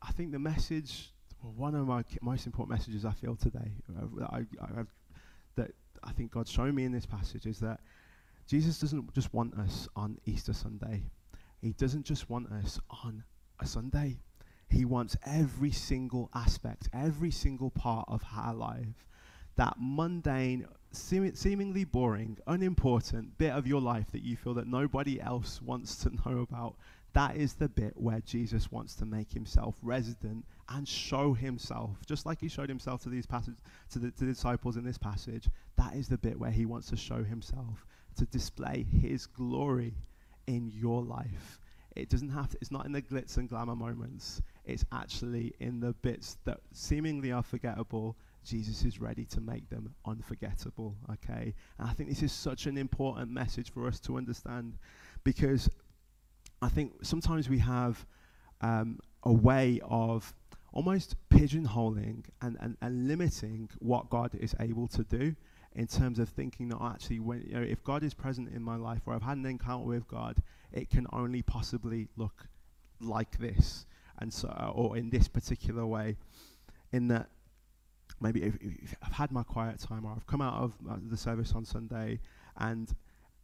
I 0.02 0.12
think 0.12 0.32
the 0.32 0.40
message, 0.40 1.14
well, 1.42 1.54
one 1.54 1.76
of 1.76 1.88
my 1.88 2.04
most 2.22 2.46
important 2.46 2.78
messages 2.78 3.06
I 3.06 3.12
feel 3.12 3.36
today, 3.36 3.72
uh, 3.98 4.26
I, 4.26 4.38
I, 4.62 4.84
that 5.56 5.72
I 6.04 6.12
think 6.12 6.32
God's 6.32 6.52
shown 6.52 6.76
me 6.76 6.84
in 6.84 6.92
this 6.92 7.06
passage 7.06 7.46
is 7.46 7.60
that 7.60 7.80
Jesus 8.48 8.80
doesn't 8.80 9.14
just 9.14 9.34
want 9.34 9.54
us 9.56 9.88
on 9.96 10.18
Easter 10.26 10.54
Sunday. 10.54 11.04
He 11.62 11.72
doesn't 11.74 12.04
just 12.04 12.30
want 12.30 12.52
us 12.52 12.80
on 13.04 13.24
a 13.60 13.68
Sunday. 13.68 14.20
He 14.70 14.86
wants 14.86 15.16
every 15.26 15.72
single 15.72 16.30
aspect, 16.34 16.90
every 16.94 17.32
single 17.32 17.70
part 17.70 18.06
of 18.08 18.22
our 18.36 18.54
life, 18.54 19.08
that 19.60 19.76
mundane, 19.78 20.66
seem- 20.94 21.36
seemingly 21.36 21.84
boring, 21.84 22.38
unimportant 22.48 23.38
bit 23.38 23.52
of 23.52 23.68
your 23.68 23.82
life 23.82 24.10
that 24.14 24.24
you 24.24 24.38
feel 24.38 24.54
that 24.54 24.68
nobody 24.68 25.20
else 25.20 25.62
wants 25.62 25.98
to 25.98 26.10
know 26.26 26.40
about. 26.40 26.76
That 27.12 27.36
is 27.36 27.56
the 27.56 27.68
bit 27.68 27.92
where 27.98 28.22
Jesus 28.22 28.72
wants 28.72 28.96
to 28.96 29.06
make 29.06 29.34
himself 29.34 29.76
resident 29.82 30.46
and 30.70 30.88
show 30.88 31.34
himself, 31.34 31.98
just 32.06 32.26
like 32.26 32.40
he 32.40 32.48
showed 32.48 32.70
himself 32.70 33.04
to 33.04 33.10
these 33.10 33.26
passage, 33.26 33.58
to 33.92 34.00
the, 34.00 34.12
to 34.12 34.20
the 34.20 34.32
disciples 34.32 34.78
in 34.78 34.86
this 34.86 34.98
passage. 34.98 35.50
That 35.76 35.94
is 35.94 36.08
the 36.08 36.18
bit 36.18 36.40
where 36.40 36.52
he 36.52 36.66
wants 36.66 36.88
to 36.92 36.96
show 36.96 37.22
himself, 37.22 37.86
to 38.16 38.26
display 38.28 38.86
his 39.02 39.26
glory 39.26 39.94
in 40.48 40.72
your 40.74 41.04
life. 41.04 41.60
It 41.98 42.08
doesn't 42.08 42.30
have 42.30 42.48
to, 42.52 42.58
it's 42.62 42.72
not 42.72 42.86
in 42.86 42.94
the 42.94 43.02
glitz 43.02 43.36
and 43.36 43.50
glamour 43.50 43.76
moments. 43.76 44.42
It's 44.64 44.86
actually 44.94 45.54
in 45.60 45.82
the 45.82 45.92
bits 45.92 46.38
that 46.46 46.60
seemingly 46.72 47.34
are 47.34 47.44
forgettable. 47.44 48.16
Jesus 48.46 48.84
is 48.84 49.00
ready 49.00 49.26
to 49.26 49.42
make 49.42 49.70
them 49.70 49.94
unforgettable, 50.06 50.96
okay? 51.12 51.54
And 51.78 51.90
I 51.90 51.94
think 51.94 52.10
this 52.10 52.24
is 52.24 52.32
such 52.32 52.66
an 52.66 52.78
important 52.78 53.32
message 53.32 53.72
for 53.72 53.88
us 53.88 54.00
to 54.02 54.18
understand 54.18 54.78
because 55.24 55.70
I 56.62 56.70
think 56.70 56.94
sometimes 57.04 57.50
we 57.50 57.60
have 57.60 58.06
um, 58.62 59.00
a 59.24 59.32
way 59.32 59.80
of 59.84 60.34
almost 60.74 61.16
pigeonholing 61.30 62.26
and, 62.42 62.58
and, 62.60 62.78
and 62.82 63.08
limiting 63.08 63.70
what 63.80 64.10
God 64.10 64.36
is 64.36 64.56
able 64.60 64.88
to 64.90 65.04
do 65.04 65.36
in 65.76 65.88
terms 65.88 66.20
of 66.20 66.30
thinking 66.30 66.70
that 66.70 66.80
actually 66.82 67.20
when 67.20 67.42
you 67.42 67.54
know 67.54 67.62
if 67.62 67.84
God 67.84 68.04
is 68.04 68.14
present 68.14 68.50
in 68.50 68.62
my 68.62 68.76
life 68.76 69.02
or 69.06 69.14
I've 69.14 69.22
had 69.22 69.38
an 69.38 69.46
encounter 69.46 69.86
with 69.86 70.08
God, 70.08 70.42
it 70.72 70.90
can 70.90 71.06
only 71.14 71.42
possibly 71.42 72.08
look 72.18 72.48
like 73.00 73.38
this 73.38 73.86
and 74.20 74.34
so 74.34 74.50
or 74.76 74.98
in 74.98 75.10
this 75.10 75.28
particular 75.28 75.86
way 75.86 76.18
in 76.92 77.08
that 77.08 77.30
maybe 78.22 78.44
if, 78.44 78.56
if 78.62 78.96
I've 79.04 79.14
had 79.14 79.32
my 79.32 79.44
quiet 79.44 79.80
time 79.80 80.06
or 80.06 80.14
I've 80.16 80.28
come 80.28 80.42
out 80.42 80.62
of 80.62 80.74
uh, 80.90 80.96
the 81.02 81.18
service 81.18 81.54
on 81.54 81.66
Sunday 81.66 82.20
and 82.58 82.94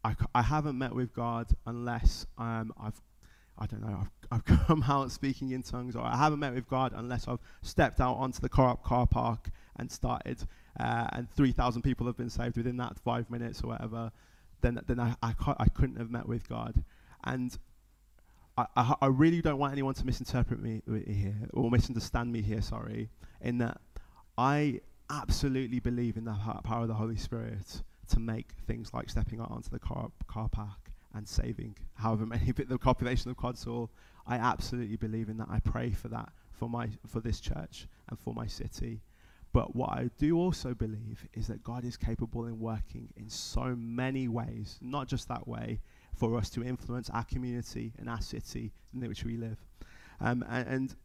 I 0.04 0.16
I 0.34 0.42
haven't 0.42 0.78
met 0.78 0.94
with 0.94 1.14
God 1.14 1.48
unless 1.66 2.26
um, 2.38 2.74
I've 2.82 3.02
I 3.58 3.66
don't 3.68 3.82
know, 3.82 4.02
I've, 4.02 4.12
I've 4.32 4.46
come 4.68 4.84
out 4.84 5.12
speaking 5.12 5.52
in 5.52 5.64
tongues, 5.64 5.96
or 5.96 6.04
I 6.04 6.18
haven't 6.18 6.40
met 6.40 6.54
with 6.54 6.68
God 6.68 6.94
unless 6.96 7.28
I've 7.28 7.40
stepped 7.62 8.02
out 8.02 8.16
onto 8.16 8.40
the 8.42 8.50
car, 8.50 8.78
car 8.78 9.08
park 9.08 9.50
and 9.78 9.92
started, 9.92 10.40
uh, 10.80 11.08
and 11.14 11.30
3,000 11.32 11.82
people 11.82 12.06
have 12.08 12.18
been 12.18 12.30
saved 12.30 12.58
within 12.58 12.78
that 12.78 12.98
five 13.00 13.30
minutes 13.30 13.62
or 13.64 13.68
whatever, 13.68 14.12
then, 14.62 14.80
then 14.88 15.00
I, 15.00 15.16
I, 15.22 15.34
I 15.58 15.68
couldn't 15.70 15.98
have 15.98 16.12
met 16.12 16.28
with 16.28 16.48
God. 16.50 16.84
And 17.24 17.58
I, 18.58 18.66
I, 18.76 18.96
I, 19.02 19.08
really 19.08 19.42
don't 19.42 19.58
want 19.58 19.74
anyone 19.74 19.94
to 19.96 20.06
misinterpret 20.06 20.62
me 20.62 20.82
here, 21.08 21.36
or 21.54 21.70
misunderstand 21.72 22.32
me 22.32 22.42
here, 22.42 22.62
sorry, 22.62 23.10
in 23.42 23.58
that 23.60 23.80
I 24.38 24.82
absolutely 25.10 25.80
believe 25.80 26.18
in 26.18 26.26
the 26.26 26.36
power 26.64 26.82
of 26.82 26.88
the 26.88 26.94
Holy 26.94 27.16
Spirit 27.16 27.84
to 28.10 28.20
make 28.20 28.52
things 28.68 28.94
like 28.94 29.10
stepping 29.10 29.40
out 29.40 29.52
onto 29.52 29.70
the 29.70 29.80
car, 29.80 30.12
car 30.28 30.50
park 30.50 30.92
and 31.14 31.28
saving 31.28 31.76
however 31.94 32.26
many 32.26 32.52
bit 32.56 32.68
the 32.68 32.78
population 32.78 33.32
of 33.32 33.38
Codsall. 33.38 33.90
I 34.28 34.36
absolutely 34.36 34.98
believe 34.98 35.30
in 35.30 35.38
that. 35.38 35.48
I 35.50 35.60
pray 35.60 35.92
for 35.92 36.10
that 36.10 36.30
for 36.52 36.70
my 36.70 36.90
for 37.08 37.20
this 37.20 37.40
church 37.40 37.88
and 38.10 38.20
for 38.20 38.34
my 38.34 38.48
city. 38.48 39.02
But 39.54 39.74
what 39.74 39.92
I 39.92 40.10
do 40.18 40.38
also 40.38 40.74
believe 40.74 41.26
is 41.34 41.48
that 41.48 41.64
God 41.64 41.86
is 41.86 41.96
capable 41.96 42.46
in 42.46 42.60
working 42.60 43.08
in 43.16 43.30
so 43.30 43.74
many 43.78 44.28
ways, 44.28 44.78
not 44.82 45.08
just 45.08 45.30
that 45.30 45.48
way, 45.48 45.80
for 46.14 46.36
us 46.38 46.50
to 46.52 46.64
influence 46.64 47.10
our 47.12 47.24
community 47.24 47.94
and 47.98 48.10
our 48.10 48.20
city 48.20 48.74
in 48.94 49.08
which 49.08 49.24
we 49.24 49.38
live. 49.38 49.58
Um, 50.20 50.44
and, 50.50 50.68
and 50.68 50.96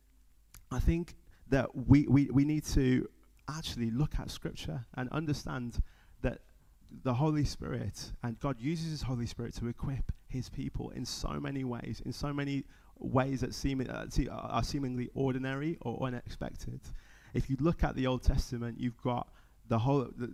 I 0.72 0.80
think 0.80 1.14
that 1.48 1.68
we, 1.86 2.08
we, 2.08 2.28
we 2.30 2.44
need 2.44 2.64
to 2.66 3.08
actually 3.56 3.90
look 3.90 4.18
at 4.18 4.30
Scripture 4.30 4.86
and 4.94 5.08
understand 5.10 5.78
that 6.22 6.40
the 7.04 7.14
Holy 7.14 7.44
Spirit, 7.44 8.12
and 8.22 8.38
God 8.40 8.56
uses 8.60 8.90
His 8.90 9.02
Holy 9.02 9.26
Spirit 9.26 9.54
to 9.56 9.68
equip 9.68 10.12
His 10.28 10.48
people 10.48 10.90
in 10.90 11.04
so 11.04 11.40
many 11.40 11.64
ways, 11.64 12.02
in 12.04 12.12
so 12.12 12.32
many 12.32 12.64
ways 12.98 13.40
that 13.40 13.54
seem 13.54 13.80
uh, 13.88 14.06
are 14.30 14.62
seemingly 14.62 15.08
ordinary 15.14 15.78
or 15.82 16.06
unexpected. 16.06 16.80
If 17.32 17.48
you 17.48 17.56
look 17.60 17.84
at 17.84 17.94
the 17.94 18.06
Old 18.06 18.22
Testament, 18.22 18.78
you've 18.80 19.00
got 19.02 19.28
the 19.68 19.78
whole 19.78 20.08
the, 20.16 20.32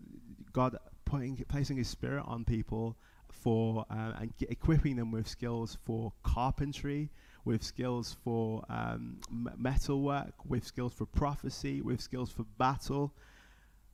God 0.53 0.77
putting 1.05 1.37
placing 1.49 1.77
His 1.77 1.89
Spirit 1.89 2.25
on 2.27 2.45
people 2.45 2.97
for 3.31 3.85
uh, 3.91 4.13
and 4.21 4.33
equipping 4.41 4.97
them 4.97 5.11
with 5.11 5.29
skills 5.29 5.79
for 5.85 6.13
carpentry, 6.23 7.11
with 7.47 7.63
skills 7.63 8.17
for 8.25 8.63
um, 8.69 9.19
m- 9.31 9.51
metal 9.57 10.03
work, 10.03 10.35
with 10.47 10.67
skills 10.67 10.93
for 10.93 11.07
prophecy, 11.07 11.81
with 11.81 12.01
skills 12.01 12.29
for 12.31 12.45
battle. 12.59 13.15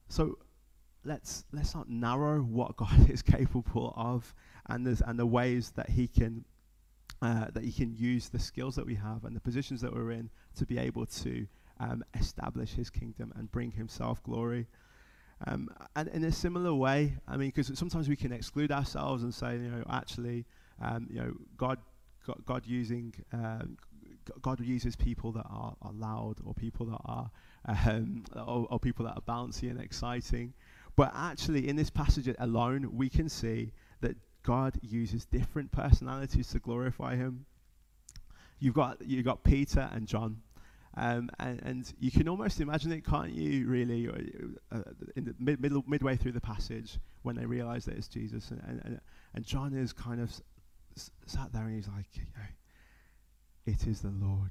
So 0.09 0.39
let's 1.05 1.45
let's 1.53 1.75
not 1.75 1.89
narrow 1.89 2.41
what 2.41 2.77
God 2.77 3.11
is 3.11 3.23
capable 3.23 3.93
of 3.97 4.35
and 4.67 4.85
the 4.87 5.01
and 5.07 5.19
the 5.19 5.27
ways 5.27 5.73
that 5.77 5.91
He 5.91 6.09
can 6.09 6.45
uh, 7.21 7.47
that 7.53 7.63
He 7.63 7.71
can 7.71 7.95
use 7.95 8.31
the 8.31 8.39
skills 8.39 8.75
that 8.77 8.87
we 8.87 8.97
have 8.97 9.25
and 9.25 9.37
the 9.37 9.41
positions 9.41 9.83
that 9.83 9.93
we're 9.95 10.11
in 10.11 10.31
to 10.57 10.67
be 10.67 10.79
able 10.79 11.07
to 11.07 11.47
um, 11.79 12.03
establish 12.19 12.73
His 12.73 12.89
kingdom 12.89 13.33
and 13.37 13.53
bring 13.53 13.71
Himself 13.71 14.23
glory. 14.25 14.67
Um, 15.47 15.69
and 15.97 16.09
in 16.09 16.25
a 16.25 16.33
similar 16.33 16.73
way, 16.73 17.17
I 17.27 17.37
mean, 17.37 17.49
because 17.55 17.77
sometimes 17.77 18.09
we 18.09 18.15
can 18.17 18.33
exclude 18.33 18.71
ourselves 18.71 19.25
and 19.25 19.35
say, 19.35 19.55
you 19.55 19.71
know, 19.71 19.83
actually, 19.91 20.45
um, 20.81 21.09
you 21.11 21.19
know, 21.19 21.35
God, 21.57 21.79
God, 22.45 22.63
using, 22.67 23.15
um, 23.33 23.77
God 24.41 24.61
uses 24.61 24.97
people 24.97 25.33
that 25.33 25.47
are, 25.49 25.75
are 25.83 25.93
loud 25.93 26.37
or 26.45 26.55
people 26.55 26.87
that 26.87 27.01
are, 27.05 27.31
um, 27.67 28.25
or, 28.35 28.67
or, 28.71 28.79
people 28.79 29.05
that 29.07 29.17
are 29.17 29.23
bouncy 29.23 29.71
and 29.71 29.81
exciting. 29.81 30.55
But 30.97 31.13
actually, 31.15 31.69
in 31.69 31.77
this 31.77 31.91
passage 31.91 32.33
alone, 32.39 32.97
we 32.97 33.09
can 33.09 33.29
see 33.29 33.73
that 34.01 34.17
God 34.43 34.79
uses 34.83 35.25
different 35.25 35.73
personalities 35.73 36.49
to 36.49 36.59
glorify 36.59 37.17
Him. 37.17 37.47
You've 38.59 38.75
got 38.75 39.05
you've 39.05 39.25
got 39.25 39.43
Peter 39.43 39.89
and 39.93 40.07
John, 40.07 40.43
um, 40.97 41.31
and, 41.39 41.61
and 41.63 41.93
you 41.99 42.11
can 42.11 42.29
almost 42.29 42.61
imagine 42.61 42.93
it, 42.93 43.05
can't 43.05 43.33
you? 43.33 43.67
Really, 43.67 44.09
uh, 44.09 44.77
uh, 44.77 44.83
in 45.17 45.25
the 45.25 45.35
mid, 45.39 45.61
middle, 45.61 45.83
midway 45.87 46.17
through 46.17 46.33
the 46.33 46.41
passage, 46.41 46.99
when 47.23 47.37
they 47.37 47.47
realise 47.47 47.87
that 47.87 47.97
it's 47.97 48.09
Jesus, 48.09 48.51
and, 48.51 48.81
and, 48.85 49.01
and 49.35 49.45
John 49.45 49.75
is 49.75 49.93
kind 49.93 50.21
of 50.21 50.31
s- 50.97 51.11
sat 51.27 51.53
there 51.53 51.63
and 51.63 51.75
he's 51.75 51.89
like, 51.89 52.07
"It 53.67 53.87
is 53.87 54.01
the 54.01 54.11
Lord." 54.11 54.51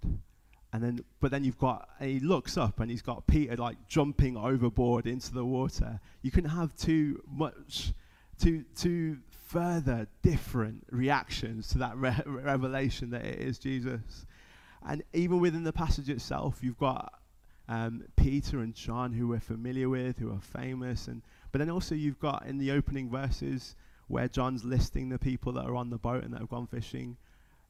And 0.73 0.81
then, 0.81 0.99
but 1.19 1.31
then 1.31 1.43
you've 1.43 1.57
got, 1.57 1.89
he 1.99 2.19
looks 2.21 2.57
up 2.57 2.79
and 2.79 2.89
he's 2.89 3.01
got 3.01 3.27
Peter 3.27 3.57
like 3.57 3.87
jumping 3.87 4.37
overboard 4.37 5.05
into 5.05 5.33
the 5.33 5.43
water. 5.43 5.99
You 6.21 6.31
couldn't 6.31 6.51
have 6.51 6.75
too 6.77 7.21
much, 7.27 7.93
too, 8.39 8.63
too 8.75 9.17
further 9.47 10.07
different 10.21 10.85
reactions 10.89 11.67
to 11.69 11.77
that 11.79 11.97
re- 11.97 12.23
revelation 12.25 13.09
that 13.09 13.25
it 13.25 13.39
is 13.39 13.59
Jesus. 13.59 14.25
And 14.87 15.03
even 15.11 15.41
within 15.41 15.65
the 15.65 15.73
passage 15.73 16.09
itself, 16.09 16.59
you've 16.61 16.79
got 16.79 17.19
um, 17.67 18.05
Peter 18.15 18.59
and 18.59 18.73
John 18.73 19.11
who 19.11 19.27
we're 19.27 19.41
familiar 19.41 19.89
with, 19.89 20.19
who 20.19 20.31
are 20.31 20.39
famous. 20.39 21.09
And, 21.09 21.21
but 21.51 21.59
then 21.59 21.69
also 21.69 21.95
you've 21.95 22.19
got 22.19 22.45
in 22.45 22.57
the 22.57 22.71
opening 22.71 23.09
verses 23.09 23.75
where 24.11 24.27
John's 24.27 24.63
listing 24.63 25.09
the 25.09 25.19
people 25.19 25.53
that 25.53 25.65
are 25.65 25.75
on 25.75 25.89
the 25.89 25.97
boat 25.97 26.23
and 26.23 26.33
that 26.33 26.39
have 26.39 26.49
gone 26.49 26.67
fishing 26.67 27.17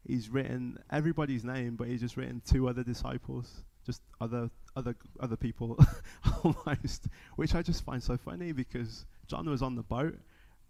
he's 0.05 0.29
written 0.29 0.77
everybody's 0.91 1.43
name, 1.43 1.75
but 1.75 1.87
he's 1.87 2.01
just 2.01 2.17
written 2.17 2.41
two 2.45 2.67
other 2.67 2.83
disciples, 2.83 3.63
just 3.85 4.01
other 4.19 4.49
other 4.75 4.95
other 5.19 5.35
people 5.35 5.77
almost, 6.43 7.07
which 7.35 7.55
I 7.55 7.61
just 7.61 7.83
find 7.83 8.01
so 8.01 8.17
funny 8.17 8.51
because 8.51 9.05
John 9.27 9.49
was 9.49 9.61
on 9.61 9.75
the 9.75 9.83
boat. 9.83 10.17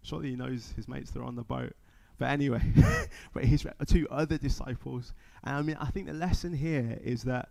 Surely 0.02 0.30
he 0.30 0.36
knows 0.36 0.72
his 0.76 0.88
mates 0.88 1.10
that 1.12 1.20
are 1.20 1.24
on 1.24 1.36
the 1.36 1.44
boat. 1.44 1.74
But 2.18 2.30
anyway, 2.30 2.62
but 3.32 3.44
he's 3.44 3.66
two 3.86 4.08
other 4.10 4.38
disciples. 4.38 5.12
And 5.44 5.56
I 5.56 5.62
mean, 5.62 5.76
I 5.80 5.86
think 5.86 6.06
the 6.06 6.12
lesson 6.12 6.52
here 6.52 6.98
is 7.02 7.22
that 7.24 7.48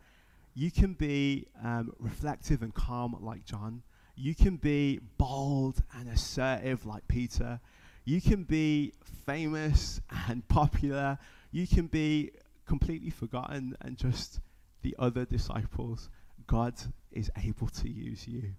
You 0.53 0.69
can 0.69 0.93
be 0.93 1.47
um, 1.63 1.93
reflective 1.97 2.61
and 2.61 2.73
calm 2.73 3.15
like 3.21 3.45
John. 3.45 3.83
You 4.15 4.35
can 4.35 4.57
be 4.57 4.99
bold 5.17 5.81
and 5.97 6.09
assertive 6.09 6.85
like 6.85 7.07
Peter. 7.07 7.61
You 8.03 8.21
can 8.21 8.43
be 8.43 8.93
famous 9.25 10.01
and 10.27 10.47
popular. 10.49 11.17
You 11.51 11.67
can 11.67 11.87
be 11.87 12.31
completely 12.65 13.09
forgotten 13.09 13.75
and 13.81 13.97
just 13.97 14.39
the 14.81 14.95
other 14.97 15.25
disciples. 15.25 16.09
God 16.47 16.73
is 17.11 17.29
able 17.43 17.67
to 17.67 17.89
use 17.89 18.27
you. 18.27 18.53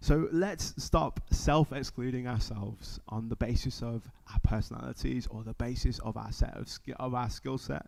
So 0.00 0.28
let's 0.30 0.74
stop 0.82 1.20
self 1.30 1.72
excluding 1.72 2.28
ourselves 2.28 3.00
on 3.08 3.28
the 3.28 3.36
basis 3.36 3.82
of 3.82 4.08
our 4.32 4.38
personalities 4.44 5.26
or 5.28 5.42
the 5.42 5.54
basis 5.54 5.98
of 6.00 6.16
our 6.16 6.30
set 6.30 6.56
of, 6.56 6.68
sk- 6.68 6.90
of 7.00 7.14
our 7.14 7.28
skill 7.28 7.58
set 7.58 7.86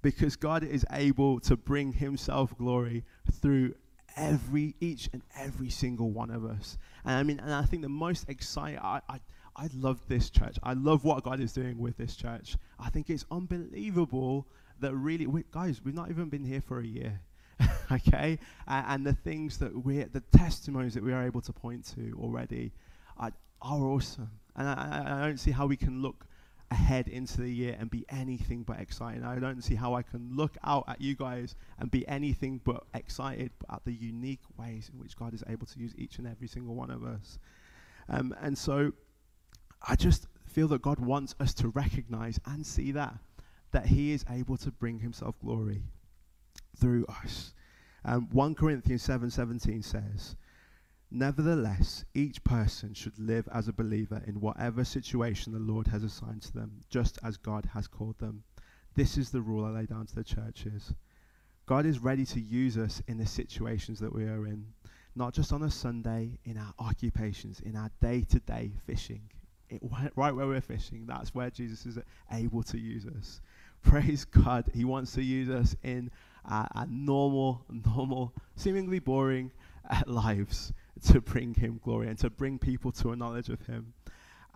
because 0.00 0.36
God 0.36 0.62
is 0.62 0.86
able 0.92 1.40
to 1.40 1.56
bring 1.56 1.92
himself 1.92 2.56
glory 2.56 3.04
through 3.32 3.74
every 4.16 4.76
each 4.80 5.10
and 5.12 5.22
every 5.36 5.68
single 5.68 6.10
one 6.10 6.30
of 6.30 6.44
us. 6.44 6.78
And 7.04 7.14
I 7.14 7.22
mean 7.24 7.40
and 7.40 7.52
I 7.52 7.62
think 7.62 7.82
the 7.82 7.88
most 7.88 8.28
exciting 8.28 8.78
I, 8.78 9.00
I 9.08 9.18
I 9.58 9.68
love 9.74 10.00
this 10.06 10.30
church. 10.30 10.56
I 10.62 10.74
love 10.74 11.04
what 11.04 11.24
God 11.24 11.40
is 11.40 11.52
doing 11.52 11.78
with 11.78 11.96
this 11.96 12.14
church. 12.14 12.56
I 12.78 12.90
think 12.90 13.10
it's 13.10 13.24
unbelievable 13.30 14.46
that 14.80 14.94
really 14.94 15.26
we, 15.26 15.44
guys, 15.50 15.80
we've 15.84 15.94
not 15.94 16.10
even 16.10 16.28
been 16.28 16.44
here 16.44 16.60
for 16.60 16.78
a 16.78 16.86
year. 16.86 17.20
okay? 17.92 18.38
Uh, 18.68 18.84
and 18.86 19.04
the 19.04 19.12
things 19.12 19.58
that 19.58 19.84
we, 19.84 20.04
the 20.04 20.22
testimonies 20.32 20.94
that 20.94 21.02
we 21.02 21.12
are 21.12 21.26
able 21.26 21.40
to 21.40 21.52
point 21.52 21.84
to 21.96 22.16
already 22.22 22.70
are, 23.18 23.32
are 23.60 23.84
awesome. 23.84 24.30
And 24.54 24.68
I, 24.68 24.72
I, 24.72 25.18
I 25.18 25.26
don't 25.26 25.38
see 25.38 25.50
how 25.50 25.66
we 25.66 25.76
can 25.76 26.02
look 26.02 26.26
ahead 26.70 27.08
into 27.08 27.40
the 27.40 27.50
year 27.50 27.76
and 27.80 27.90
be 27.90 28.04
anything 28.10 28.62
but 28.62 28.78
excited. 28.78 29.24
I 29.24 29.40
don't 29.40 29.62
see 29.62 29.74
how 29.74 29.94
I 29.94 30.02
can 30.02 30.30
look 30.36 30.56
out 30.62 30.84
at 30.86 31.00
you 31.00 31.16
guys 31.16 31.56
and 31.80 31.90
be 31.90 32.06
anything 32.06 32.60
but 32.62 32.84
excited 32.94 33.50
at 33.72 33.84
the 33.84 33.92
unique 33.92 34.42
ways 34.56 34.88
in 34.92 35.00
which 35.00 35.16
God 35.16 35.34
is 35.34 35.42
able 35.48 35.66
to 35.66 35.78
use 35.80 35.94
each 35.98 36.18
and 36.18 36.28
every 36.28 36.46
single 36.46 36.76
one 36.76 36.90
of 36.90 37.02
us. 37.02 37.40
Um, 38.10 38.34
and 38.40 38.56
so 38.56 38.92
I 39.86 39.96
just 39.96 40.26
feel 40.46 40.68
that 40.68 40.82
God 40.82 40.98
wants 40.98 41.34
us 41.38 41.54
to 41.54 41.68
recognize 41.68 42.40
and 42.46 42.66
see 42.66 42.92
that, 42.92 43.14
that 43.72 43.86
He 43.86 44.12
is 44.12 44.24
able 44.30 44.56
to 44.58 44.70
bring 44.70 44.98
Himself 44.98 45.38
glory 45.40 45.82
through 46.76 47.06
us. 47.06 47.54
Um, 48.04 48.28
1 48.32 48.54
Corinthians 48.54 49.06
7:17 49.06 49.84
says, 49.84 50.36
Nevertheless, 51.10 52.04
each 52.14 52.44
person 52.44 52.92
should 52.92 53.18
live 53.18 53.48
as 53.52 53.66
a 53.66 53.72
believer 53.72 54.22
in 54.26 54.40
whatever 54.40 54.84
situation 54.84 55.52
the 55.52 55.58
Lord 55.58 55.86
has 55.86 56.02
assigned 56.02 56.42
to 56.42 56.52
them, 56.52 56.80
just 56.90 57.18
as 57.22 57.36
God 57.38 57.70
has 57.72 57.86
called 57.86 58.18
them. 58.18 58.44
This 58.94 59.16
is 59.16 59.30
the 59.30 59.40
rule 59.40 59.64
I 59.64 59.70
lay 59.70 59.86
down 59.86 60.06
to 60.06 60.14
the 60.14 60.24
churches. 60.24 60.92
God 61.66 61.86
is 61.86 61.98
ready 61.98 62.26
to 62.26 62.40
use 62.40 62.76
us 62.76 63.02
in 63.06 63.18
the 63.18 63.26
situations 63.26 64.00
that 64.00 64.12
we 64.12 64.24
are 64.24 64.46
in, 64.46 64.66
not 65.14 65.34
just 65.34 65.52
on 65.52 65.62
a 65.62 65.70
Sunday, 65.70 66.38
in 66.44 66.58
our 66.58 66.74
occupations, 66.78 67.60
in 67.60 67.74
our 67.76 67.90
day 68.00 68.22
to 68.22 68.40
day 68.40 68.72
fishing. 68.86 69.30
It, 69.70 69.82
right 70.16 70.34
where 70.34 70.46
we're 70.46 70.60
fishing, 70.60 71.04
that's 71.06 71.34
where 71.34 71.50
Jesus 71.50 71.84
is 71.84 71.98
able 72.32 72.62
to 72.64 72.78
use 72.78 73.06
us. 73.06 73.40
Praise 73.82 74.24
God. 74.24 74.64
He 74.74 74.84
wants 74.84 75.12
to 75.12 75.22
use 75.22 75.48
us 75.48 75.76
in 75.82 76.10
our 76.44 76.86
normal, 76.88 77.64
normal, 77.86 78.32
seemingly 78.56 78.98
boring 78.98 79.52
uh, 79.88 80.02
lives 80.06 80.72
to 81.06 81.20
bring 81.20 81.54
him 81.54 81.80
glory 81.84 82.08
and 82.08 82.18
to 82.18 82.30
bring 82.30 82.58
people 82.58 82.90
to 82.92 83.12
a 83.12 83.16
knowledge 83.16 83.48
of 83.48 83.64
him. 83.66 83.92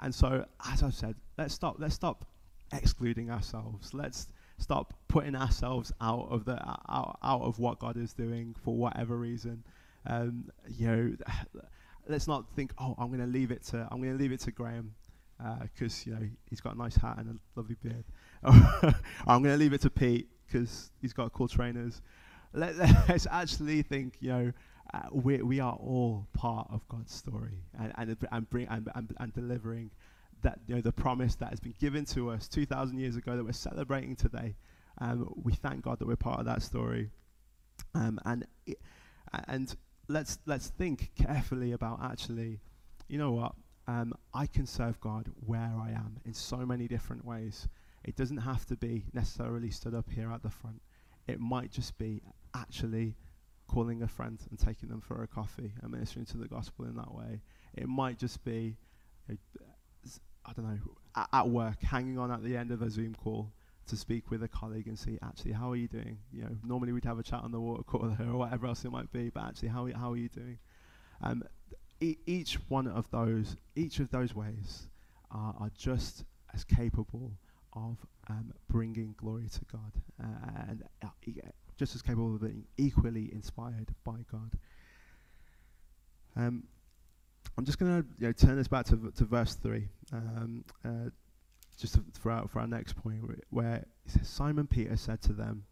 And 0.01 0.15
so, 0.15 0.45
as 0.67 0.83
I've 0.83 0.95
said, 0.95 1.15
let's 1.39 1.55
stop, 1.55 1.77
let's 1.79 1.95
stop 1.95 2.27
excluding 2.73 3.31
ourselves. 3.31 3.95
Let's 3.95 4.29
stop 4.59 4.95
putting 5.09 5.37
ourselves 5.37 5.93
out 6.01 6.29
of 6.31 6.45
the 6.45 6.61
out, 6.89 7.19
out 7.23 7.43
of 7.43 7.59
what 7.59 7.79
God 7.79 7.97
is 7.97 8.13
doing 8.13 8.57
for 8.65 8.75
whatever 8.75 9.17
reason. 9.17 9.63
Um, 10.07 10.51
you 10.69 10.87
know, 10.89 11.17
let's 12.09 12.27
not 12.27 12.47
think, 12.57 12.73
oh, 12.79 12.97
I'm 12.99 13.09
going 13.09 13.21
to 13.21 13.27
leave 13.27 13.53
it 13.53 13.63
to 13.67 13.87
I'm 13.91 14.01
going 14.01 14.17
to 14.17 14.19
leave 14.21 14.33
it 14.33 14.41
to 14.41 14.51
Graham 14.51 14.95
because 15.63 16.01
uh, 16.01 16.03
you 16.07 16.15
know 16.15 16.29
he's 16.49 16.61
got 16.61 16.75
a 16.75 16.79
nice 16.79 16.97
hat 16.97 17.17
and 17.19 17.31
a 17.31 17.59
lovely 17.59 17.77
beard. 17.83 18.05
I'm 18.45 19.43
going 19.43 19.55
to 19.55 19.57
leave 19.57 19.73
it 19.73 19.81
to 19.83 19.91
Pete 19.91 20.29
because 20.47 20.91
he's 21.01 21.13
got 21.13 21.33
cool 21.33 21.49
trainers. 21.49 22.03
Let, 22.53 22.79
us 23.11 23.27
actually 23.31 23.83
think, 23.83 24.17
you 24.21 24.29
know, 24.31 24.53
uh, 24.93 25.01
we, 25.11 25.41
we 25.43 25.61
are 25.61 25.75
all 25.75 26.27
part 26.35 26.69
of 26.71 26.87
God's 26.89 27.15
story 27.15 27.63
and, 27.79 27.93
and, 27.97 28.17
and, 28.31 28.51
bring, 28.51 28.67
and, 28.69 28.89
and, 28.95 29.15
and 29.19 29.33
delivering 29.33 29.91
that, 30.43 30.59
you 30.67 30.75
know, 30.75 30.81
the 30.81 30.93
promise 30.93 31.35
that 31.37 31.51
has 31.51 31.61
been 31.61 31.75
given 31.81 32.05
to 32.07 32.31
us 32.31 32.49
2,000 32.49 32.99
years 32.99 33.17
ago 33.17 33.37
that 33.37 33.45
we're 33.45 33.53
celebrating 33.53 34.17
today. 34.17 34.55
Um, 34.99 35.33
we 35.43 35.53
thank 35.55 35.83
God 35.83 35.99
that 36.01 36.07
we're 36.07 36.17
part 36.17 36.41
of 36.41 36.47
that 36.47 36.63
story. 36.63 37.11
Um, 37.95 38.21
and, 38.25 38.47
it, 38.67 38.79
and 39.49 39.75
let's, 40.09 40.39
let's 40.47 40.69
think 40.69 41.13
carefully 41.17 41.73
about 41.73 42.01
actually, 42.03 42.61
you 43.09 43.19
know 43.19 43.31
what, 43.31 43.55
um, 43.87 44.15
I 44.33 44.47
can 44.47 44.67
serve 44.67 45.01
God 45.01 45.29
where 45.45 45.73
I 45.81 45.91
am 45.91 46.19
in 46.25 46.35
so 46.35 46.59
many 46.59 46.87
different 46.87 47.25
ways. 47.25 47.69
It 48.05 48.17
doesn't 48.17 48.39
have 48.39 48.67
to 48.67 48.77
be 48.77 49.05
necessarily 49.13 49.71
stood 49.71 49.95
up 49.95 50.09
here 50.11 50.31
at 50.33 50.43
the 50.43 50.51
front. 50.51 50.81
It 51.27 51.41
might 51.41 51.71
just 51.71 51.97
be 51.99 52.21
actually 52.55 53.17
calling 53.69 54.03
a 54.03 54.09
friend 54.09 54.39
and 54.51 54.59
taking 54.59 54.89
them 54.89 55.01
for 55.01 55.23
a 55.23 55.27
coffee 55.27 55.73
and 55.81 55.91
ministering 55.91 56.27
to 56.27 56.37
the 56.37 56.49
gospel 56.49 56.85
in 56.85 56.97
that 56.97 57.13
way. 57.13 57.41
It 57.75 57.89
might 57.89 58.19
just 58.19 58.45
be, 58.45 58.77
I 59.31 60.53
don't 60.55 60.67
know, 60.67 60.79
at, 61.17 61.29
at, 61.33 61.49
work, 61.49 61.83
hanging 61.83 62.19
on 62.19 62.31
at 62.31 62.43
the 62.43 62.57
end 62.57 62.71
of 62.71 62.83
a 62.83 62.91
Zoom 62.91 63.15
call 63.15 63.53
to 63.87 63.97
speak 63.97 64.31
with 64.31 64.43
a 64.43 64.49
colleague 64.49 64.87
and 64.89 64.99
see, 64.99 65.19
actually, 65.23 65.53
how 65.53 65.71
are 65.71 65.77
you 65.77 65.89
doing? 65.89 66.19
You 66.33 66.43
know, 66.43 66.57
normally 66.65 66.93
we'd 66.93 67.05
have 67.05 67.19
a 67.19 67.23
chat 67.23 67.41
on 67.43 67.51
the 67.51 67.61
water 67.61 67.83
cooler 67.85 68.17
or 68.21 68.37
whatever 68.37 68.67
else 68.67 68.85
it 68.85 68.93
might 68.93 69.11
be, 69.13 69.31
but 69.31 69.45
actually, 69.45 69.69
how, 69.69 69.89
how 69.95 70.13
are 70.13 70.17
you 70.17 70.29
doing? 70.29 70.59
Um, 71.23 71.43
e- 72.03 72.19
each 72.27 72.59
one 72.69 72.87
of 72.87 73.11
those, 73.11 73.57
each 73.77 74.01
of 74.01 74.11
those 74.11 74.35
ways 74.35 74.89
are, 75.31 75.55
are 75.59 75.71
just 75.77 76.25
as 76.53 76.65
capable 76.65 77.33
of 77.75 77.97
um, 78.29 78.53
bringing 78.69 79.15
glory 79.17 79.49
to 79.49 79.61
God 79.71 79.93
uh, 80.23 80.63
and 80.69 80.83
uh, 81.03 81.09
just 81.79 81.95
as 81.95 82.03
capable 82.03 82.35
of 82.35 82.43
being 82.43 82.65
equally 82.77 83.31
inspired 83.33 83.95
by 84.05 84.25
God. 84.31 84.53
Um, 86.37 86.65
I'm 87.57 87.65
just 87.65 87.79
going 87.79 88.03
to 88.03 88.09
you 88.19 88.27
know, 88.27 88.33
turn 88.33 88.57
this 88.57 88.69
back 88.69 88.87
to, 88.87 88.97
v- 88.97 89.11
to 89.17 89.25
verse 89.25 89.55
3, 89.55 89.89
um, 90.13 90.65
uh, 90.85 91.11
just 91.79 91.99
for 92.19 92.33
our, 92.33 92.49
for 92.49 92.61
our 92.61 92.67
next 92.67 92.95
point, 92.97 93.23
where 93.51 93.85
says, 94.07 94.29
Simon 94.29 94.67
Peter 94.67 94.97
said 94.97 95.21
to 95.23 95.33
them, 95.33 95.65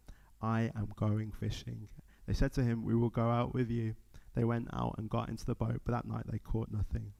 I 0.43 0.71
am 0.77 0.89
going 0.97 1.33
fishing. 1.33 1.89
They 2.27 2.35
said 2.35 2.53
to 2.55 2.63
him, 2.63 2.85
We 2.85 2.95
will 2.95 3.11
go 3.11 3.29
out 3.29 3.55
with 3.55 3.71
you. 3.71 3.95
They 4.35 4.45
went 4.45 4.69
out 4.73 4.95
and 4.99 5.11
got 5.11 5.29
into 5.29 5.45
the 5.45 5.55
boat, 5.55 5.81
but 5.85 5.93
that 5.93 6.07
night 6.07 6.25
they 6.31 6.39
caught 6.39 6.71
nothing. 6.71 7.13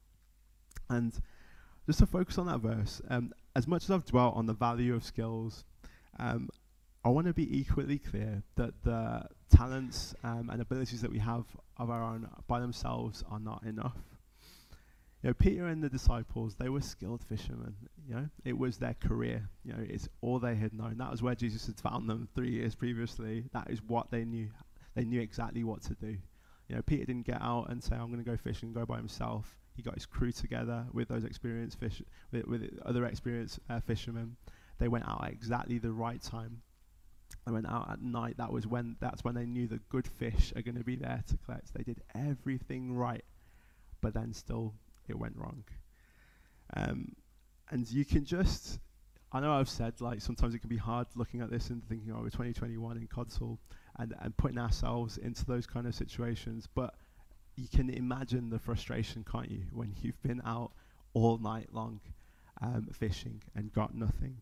And 0.89 1.13
just 1.85 1.99
to 1.99 2.05
focus 2.05 2.37
on 2.37 2.47
that 2.47 2.59
verse, 2.59 3.01
um, 3.09 3.33
as 3.55 3.67
much 3.67 3.83
as 3.83 3.91
I've 3.91 4.05
dwelt 4.05 4.35
on 4.35 4.45
the 4.45 4.53
value 4.53 4.95
of 4.95 5.03
skills, 5.03 5.65
um, 6.19 6.49
I 7.03 7.09
want 7.09 7.27
to 7.27 7.33
be 7.33 7.57
equally 7.57 7.97
clear 7.97 8.43
that 8.55 8.83
the 8.83 9.25
talents 9.49 10.13
um, 10.23 10.49
and 10.51 10.61
abilities 10.61 11.01
that 11.01 11.11
we 11.11 11.19
have 11.19 11.45
of 11.77 11.89
our 11.89 12.03
own 12.03 12.29
by 12.47 12.59
themselves 12.59 13.23
are 13.29 13.39
not 13.39 13.63
enough. 13.63 13.97
You 15.23 15.29
know, 15.29 15.33
Peter 15.33 15.67
and 15.67 15.83
the 15.83 15.89
disciples, 15.89 16.55
they 16.55 16.69
were 16.69 16.81
skilled 16.81 17.23
fishermen. 17.23 17.75
You 18.07 18.15
know, 18.15 18.29
it 18.43 18.57
was 18.57 18.77
their 18.77 18.95
career. 18.95 19.49
You 19.63 19.73
know, 19.73 19.83
it's 19.87 20.09
all 20.21 20.39
they 20.39 20.55
had 20.55 20.73
known. 20.73 20.97
That 20.97 21.11
was 21.11 21.21
where 21.21 21.35
Jesus 21.35 21.67
had 21.67 21.79
found 21.79 22.09
them 22.09 22.27
three 22.33 22.51
years 22.51 22.73
previously. 22.75 23.45
That 23.53 23.69
is 23.69 23.81
what 23.83 24.09
they 24.09 24.25
knew. 24.25 24.49
They 24.95 25.03
knew 25.03 25.21
exactly 25.21 25.63
what 25.63 25.83
to 25.83 25.93
do. 25.95 26.17
You 26.71 26.77
know, 26.77 26.83
Peter 26.83 27.03
didn't 27.03 27.25
get 27.25 27.41
out 27.41 27.69
and 27.69 27.83
say, 27.83 27.97
"I'm 27.97 28.07
going 28.07 28.23
to 28.23 28.31
go 28.31 28.37
fishing 28.37 28.67
and 28.67 28.73
go 28.73 28.85
by 28.85 28.95
himself." 28.95 29.57
He 29.75 29.81
got 29.81 29.95
his 29.95 30.05
crew 30.05 30.31
together 30.31 30.85
with 30.93 31.09
those 31.09 31.25
experienced 31.25 31.77
fish, 31.77 32.01
with, 32.31 32.47
with 32.47 32.79
other 32.85 33.05
experienced 33.05 33.59
uh, 33.69 33.81
fishermen. 33.81 34.37
They 34.77 34.87
went 34.87 35.05
out 35.05 35.21
at 35.25 35.33
exactly 35.33 35.79
the 35.79 35.91
right 35.91 36.21
time. 36.21 36.61
They 37.45 37.51
went 37.51 37.67
out 37.67 37.89
at 37.91 38.01
night. 38.01 38.37
That 38.37 38.53
was 38.53 38.67
when 38.67 38.95
that's 39.01 39.21
when 39.21 39.35
they 39.35 39.45
knew 39.45 39.67
the 39.67 39.81
good 39.89 40.07
fish 40.07 40.53
are 40.55 40.61
going 40.61 40.77
to 40.77 40.83
be 40.85 40.95
there 40.95 41.21
to 41.27 41.37
collect. 41.39 41.73
They 41.73 41.83
did 41.83 42.03
everything 42.15 42.95
right, 42.95 43.25
but 43.99 44.13
then 44.13 44.31
still 44.31 44.73
it 45.09 45.19
went 45.19 45.35
wrong. 45.35 45.65
Um, 46.73 47.17
and 47.69 47.85
you 47.91 48.05
can 48.05 48.23
just, 48.23 48.79
I 49.33 49.41
know 49.41 49.51
I've 49.51 49.67
said 49.67 49.99
like 49.99 50.21
sometimes 50.21 50.55
it 50.55 50.59
can 50.59 50.69
be 50.69 50.77
hard 50.77 51.07
looking 51.17 51.41
at 51.41 51.51
this 51.51 51.69
and 51.69 51.85
thinking, 51.89 52.13
oh, 52.13 52.21
we're 52.21 52.29
2021 52.29 52.95
in 52.95 53.07
Codsall 53.07 53.57
and, 53.97 54.13
and 54.21 54.35
putting 54.37 54.57
ourselves 54.57 55.17
into 55.17 55.45
those 55.45 55.67
kind 55.67 55.87
of 55.87 55.95
situations. 55.95 56.67
But 56.73 56.95
you 57.55 57.67
can 57.67 57.89
imagine 57.89 58.49
the 58.49 58.59
frustration, 58.59 59.25
can't 59.29 59.49
you, 59.49 59.63
when 59.71 59.93
you've 60.01 60.21
been 60.23 60.41
out 60.45 60.71
all 61.13 61.37
night 61.37 61.69
long 61.73 61.99
um, 62.61 62.87
fishing 62.93 63.41
and 63.55 63.71
got 63.73 63.93
nothing. 63.93 64.37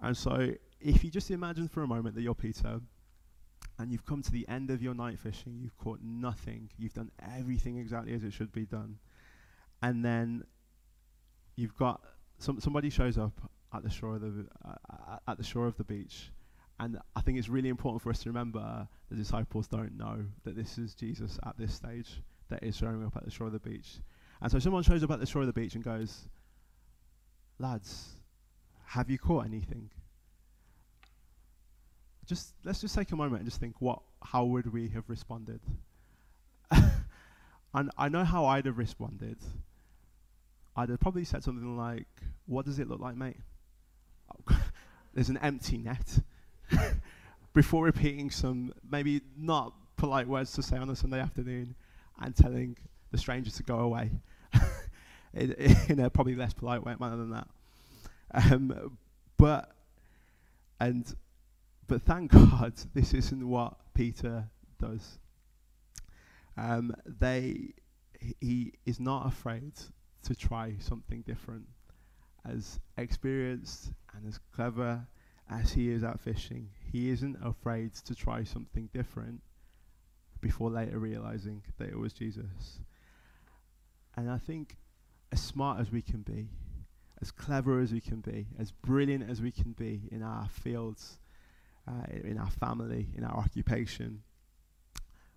And 0.00 0.16
so, 0.16 0.52
if 0.80 1.02
you 1.02 1.10
just 1.10 1.30
imagine 1.30 1.68
for 1.68 1.82
a 1.82 1.86
moment 1.86 2.14
that 2.14 2.22
you're 2.22 2.34
Peter 2.34 2.80
and 3.78 3.92
you've 3.92 4.06
come 4.06 4.22
to 4.22 4.30
the 4.30 4.46
end 4.48 4.70
of 4.70 4.82
your 4.82 4.94
night 4.94 5.18
fishing, 5.18 5.58
you've 5.60 5.76
caught 5.76 6.00
nothing, 6.02 6.70
you've 6.78 6.94
done 6.94 7.10
everything 7.36 7.78
exactly 7.78 8.14
as 8.14 8.22
it 8.22 8.32
should 8.32 8.52
be 8.52 8.64
done, 8.64 8.98
and 9.82 10.04
then 10.04 10.44
you've 11.56 11.76
got 11.76 12.00
some 12.38 12.60
somebody 12.60 12.90
shows 12.90 13.18
up 13.18 13.32
at 13.74 13.82
the 13.82 13.90
shore 13.90 14.16
of 14.16 14.20
the 14.22 14.46
uh, 14.64 15.18
at 15.26 15.36
the 15.36 15.44
shore 15.44 15.66
of 15.66 15.76
the 15.76 15.84
beach, 15.84 16.30
and 16.80 16.98
I 17.16 17.20
think 17.20 17.38
it's 17.38 17.48
really 17.48 17.68
important 17.68 18.02
for 18.02 18.10
us 18.10 18.20
to 18.22 18.28
remember 18.28 18.86
the 19.10 19.16
disciples 19.16 19.66
don't 19.66 19.96
know 19.96 20.24
that 20.44 20.54
this 20.54 20.78
is 20.78 20.94
Jesus 20.94 21.38
at 21.44 21.58
this 21.58 21.74
stage 21.74 22.22
that 22.50 22.62
is 22.62 22.76
showing 22.76 23.04
up 23.04 23.16
at 23.16 23.24
the 23.24 23.30
shore 23.30 23.48
of 23.48 23.52
the 23.52 23.58
beach. 23.58 23.96
And 24.40 24.50
so 24.50 24.58
someone 24.58 24.82
shows 24.82 25.02
up 25.02 25.10
at 25.10 25.18
the 25.18 25.26
shore 25.26 25.42
of 25.42 25.46
the 25.46 25.52
beach 25.52 25.74
and 25.74 25.82
goes, 25.82 26.28
Lads, 27.58 28.10
have 28.86 29.10
you 29.10 29.18
caught 29.18 29.44
anything? 29.44 29.90
Just 32.26 32.54
let's 32.64 32.80
just 32.80 32.94
take 32.94 33.10
a 33.10 33.16
moment 33.16 33.40
and 33.40 33.50
just 33.50 33.58
think 33.58 33.76
what 33.80 34.00
how 34.22 34.44
would 34.44 34.72
we 34.72 34.88
have 34.90 35.04
responded? 35.08 35.60
and 37.74 37.90
I 37.96 38.08
know 38.08 38.24
how 38.24 38.46
I'd 38.46 38.66
have 38.66 38.78
responded. 38.78 39.38
I'd 40.76 40.90
have 40.90 41.00
probably 41.00 41.24
said 41.24 41.42
something 41.42 41.76
like, 41.76 42.06
What 42.46 42.66
does 42.66 42.78
it 42.78 42.88
look 42.88 43.00
like, 43.00 43.16
mate? 43.16 43.38
There's 45.14 45.30
an 45.30 45.38
empty 45.38 45.78
net. 45.78 46.20
Before 47.54 47.84
repeating 47.84 48.30
some 48.30 48.72
maybe 48.88 49.22
not 49.36 49.72
polite 49.96 50.28
words 50.28 50.52
to 50.52 50.62
say 50.62 50.76
on 50.76 50.88
a 50.90 50.96
Sunday 50.96 51.20
afternoon 51.20 51.74
and 52.20 52.34
telling 52.34 52.76
the 53.10 53.18
stranger 53.18 53.50
to 53.50 53.62
go 53.62 53.80
away 53.80 54.10
in, 55.34 55.52
in, 55.88 56.00
a 56.00 56.10
probably 56.10 56.34
less 56.34 56.52
polite 56.52 56.84
way 56.84 56.94
manner 56.98 57.16
than 57.16 57.30
that. 57.30 57.48
Um, 58.32 58.98
but 59.36 59.74
and 60.80 61.14
but 61.86 62.02
thank 62.02 62.30
God 62.32 62.74
this 62.94 63.14
isn't 63.14 63.46
what 63.46 63.76
Peter 63.94 64.48
does. 64.80 65.18
Um, 66.56 66.94
they 67.04 67.74
he 68.40 68.72
is 68.84 68.98
not 68.98 69.26
afraid 69.26 69.72
to 70.24 70.34
try 70.34 70.74
something 70.78 71.22
different. 71.22 71.66
As 72.44 72.80
experienced 72.96 73.92
and 74.14 74.26
as 74.26 74.38
clever 74.54 75.06
as 75.50 75.72
he 75.72 75.90
is 75.90 76.02
at 76.02 76.20
fishing, 76.20 76.68
he 76.92 77.10
isn't 77.10 77.36
afraid 77.42 77.94
to 77.94 78.14
try 78.14 78.44
something 78.44 78.88
different 78.92 79.40
before 80.40 80.70
later 80.70 80.98
realizing 80.98 81.62
that 81.78 81.88
it 81.88 81.98
was 81.98 82.12
Jesus. 82.12 82.80
And 84.16 84.30
I 84.30 84.38
think, 84.38 84.76
as 85.32 85.40
smart 85.40 85.80
as 85.80 85.90
we 85.90 86.02
can 86.02 86.22
be, 86.22 86.48
as 87.20 87.30
clever 87.30 87.80
as 87.80 87.92
we 87.92 88.00
can 88.00 88.20
be, 88.20 88.46
as 88.58 88.72
brilliant 88.72 89.28
as 89.28 89.40
we 89.40 89.50
can 89.50 89.72
be 89.72 90.02
in 90.10 90.22
our 90.22 90.48
fields, 90.48 91.18
uh, 91.86 92.06
in 92.24 92.38
our 92.38 92.50
family, 92.50 93.08
in 93.16 93.24
our 93.24 93.36
occupation, 93.36 94.22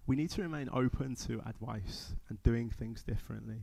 we 0.05 0.15
need 0.15 0.29
to 0.31 0.41
remain 0.41 0.69
open 0.73 1.15
to 1.15 1.41
advice 1.47 2.13
and 2.29 2.41
doing 2.43 2.69
things 2.69 3.01
differently. 3.03 3.61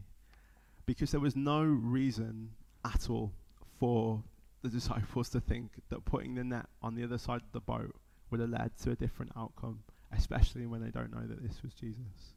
Because 0.87 1.11
there 1.11 1.21
was 1.21 1.37
no 1.37 1.63
reason 1.63 2.51
at 2.85 3.11
all 3.11 3.33
for 3.79 4.23
the 4.63 4.69
disciples 4.69 5.29
to 5.31 5.41
think 5.41 5.71
that 5.89 6.05
putting 6.05 6.35
the 6.35 6.45
net 6.45 6.67
on 6.83 6.95
the 6.95 7.05
other 7.05 7.19
side 7.19 7.41
of 7.41 7.53
the 7.53 7.61
boat 7.61 7.95
would 8.31 8.41
have 8.41 8.51
led 8.51 8.77
to 8.83 8.91
a 8.91 8.97
different 8.97 9.33
outcome, 9.37 9.81
especially 10.13 10.67
when 10.67 10.83
they 10.83 10.91
don't 10.91 11.13
know 11.13 11.27
that 11.27 11.43
this 11.43 11.63
was 11.63 11.73
Jesus. 11.75 12.35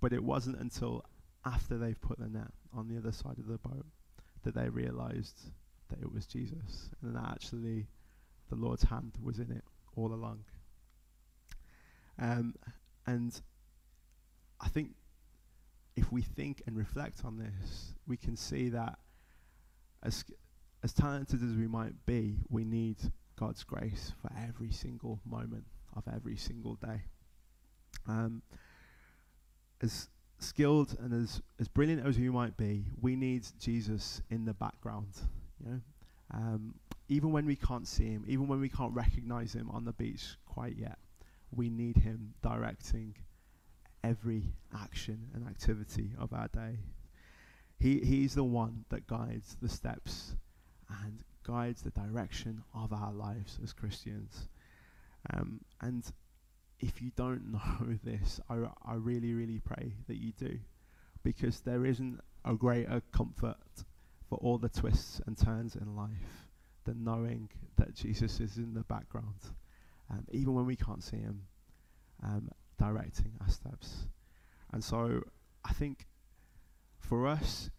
But 0.00 0.12
it 0.12 0.22
wasn't 0.22 0.58
until 0.58 1.04
after 1.44 1.76
they've 1.76 2.00
put 2.00 2.18
the 2.18 2.28
net 2.28 2.50
on 2.72 2.88
the 2.88 2.96
other 2.96 3.12
side 3.12 3.38
of 3.38 3.46
the 3.46 3.58
boat 3.58 3.86
that 4.42 4.54
they 4.54 4.68
realized 4.68 5.50
that 5.90 6.00
it 6.00 6.12
was 6.12 6.26
Jesus 6.26 6.90
and 7.02 7.14
that 7.14 7.24
actually 7.30 7.86
the 8.50 8.56
Lord's 8.56 8.84
hand 8.84 9.12
was 9.22 9.38
in 9.38 9.50
it 9.50 9.64
all 9.96 10.12
along. 10.12 10.44
Um, 12.18 12.54
and 13.06 13.38
I 14.60 14.68
think 14.68 14.90
if 15.96 16.10
we 16.10 16.22
think 16.22 16.62
and 16.66 16.76
reflect 16.76 17.24
on 17.24 17.38
this, 17.38 17.94
we 18.06 18.16
can 18.16 18.36
see 18.36 18.68
that 18.70 18.98
as 20.02 20.24
as 20.84 20.92
talented 20.92 21.42
as 21.42 21.56
we 21.56 21.66
might 21.66 21.94
be, 22.04 22.36
we 22.50 22.62
need 22.62 22.98
God's 23.36 23.64
grace 23.64 24.12
for 24.20 24.30
every 24.46 24.70
single 24.70 25.18
moment 25.24 25.64
of 25.96 26.04
every 26.14 26.36
single 26.36 26.74
day. 26.74 27.02
Um, 28.06 28.42
as 29.82 30.10
skilled 30.40 30.94
and 31.00 31.14
as, 31.24 31.40
as 31.58 31.68
brilliant 31.68 32.06
as 32.06 32.18
we 32.18 32.28
might 32.28 32.58
be, 32.58 32.84
we 33.00 33.16
need 33.16 33.46
Jesus 33.58 34.20
in 34.28 34.44
the 34.44 34.52
background. 34.52 35.08
You 35.58 35.72
know, 35.72 35.80
um, 36.34 36.74
even 37.08 37.32
when 37.32 37.46
we 37.46 37.56
can't 37.56 37.88
see 37.88 38.10
him, 38.10 38.24
even 38.28 38.46
when 38.46 38.60
we 38.60 38.68
can't 38.68 38.92
recognize 38.92 39.54
him 39.54 39.70
on 39.70 39.86
the 39.86 39.92
beach 39.92 40.36
quite 40.44 40.76
yet, 40.76 40.98
we 41.50 41.70
need 41.70 41.96
him 41.96 42.34
directing 42.42 43.14
every 44.02 44.52
action 44.78 45.30
and 45.32 45.48
activity 45.48 46.10
of 46.18 46.34
our 46.34 46.48
day. 46.48 46.76
He, 47.78 48.00
he's 48.00 48.34
the 48.34 48.44
one 48.44 48.84
that 48.90 49.06
guides 49.06 49.56
the 49.62 49.68
steps 49.68 50.34
and 51.02 51.22
guides 51.46 51.82
the 51.82 51.90
direction 51.90 52.62
of 52.74 52.92
our 52.92 53.12
lives 53.12 53.58
as 53.62 53.72
Christians. 53.72 54.48
Um, 55.32 55.60
and 55.80 56.04
if 56.80 57.00
you 57.00 57.10
don't 57.16 57.52
know 57.52 57.98
this, 58.02 58.40
I, 58.48 58.56
I 58.84 58.94
really, 58.94 59.34
really 59.34 59.60
pray 59.60 59.94
that 60.08 60.16
you 60.16 60.32
do. 60.32 60.58
Because 61.22 61.60
there 61.60 61.86
isn't 61.86 62.20
a 62.44 62.54
greater 62.54 63.02
comfort 63.12 63.56
for 64.28 64.38
all 64.38 64.58
the 64.58 64.68
twists 64.68 65.20
and 65.26 65.36
turns 65.38 65.76
in 65.76 65.96
life 65.96 66.46
than 66.84 67.04
knowing 67.04 67.48
that 67.76 67.94
Jesus 67.94 68.40
is 68.40 68.58
in 68.58 68.74
the 68.74 68.82
background, 68.82 69.40
um, 70.10 70.26
even 70.32 70.54
when 70.54 70.66
we 70.66 70.76
can't 70.76 71.02
see 71.02 71.16
him, 71.16 71.42
um, 72.22 72.50
directing 72.78 73.32
our 73.40 73.48
steps. 73.48 74.06
And 74.72 74.84
so 74.84 75.22
I 75.64 75.72
think 75.72 76.06
for 76.98 77.26
us, 77.26 77.70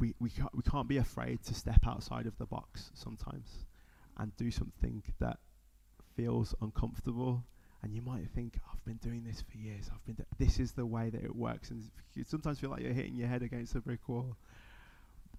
we, 0.00 0.14
we, 0.18 0.30
can't, 0.30 0.54
we 0.56 0.62
can't 0.62 0.88
be 0.88 0.96
afraid 0.96 1.42
to 1.44 1.54
step 1.54 1.86
outside 1.86 2.26
of 2.26 2.36
the 2.38 2.46
box 2.46 2.90
sometimes 2.94 3.66
and 4.18 4.34
do 4.36 4.50
something 4.50 5.02
that 5.20 5.38
feels 6.16 6.54
uncomfortable. 6.60 7.44
And 7.82 7.94
you 7.94 8.02
might 8.02 8.28
think, 8.34 8.58
I've 8.72 8.84
been 8.84 8.96
doing 8.96 9.24
this 9.24 9.42
for 9.42 9.56
years. 9.56 9.90
I've 9.92 10.04
been. 10.04 10.24
this 10.38 10.58
is 10.58 10.72
the 10.72 10.84
way 10.84 11.10
that 11.10 11.22
it 11.22 11.34
works. 11.34 11.70
And 11.70 11.84
you 12.14 12.24
sometimes 12.24 12.58
feel 12.58 12.70
like 12.70 12.82
you're 12.82 12.92
hitting 12.92 13.14
your 13.14 13.28
head 13.28 13.42
against 13.42 13.74
a 13.74 13.80
brick 13.80 14.08
wall. 14.08 14.36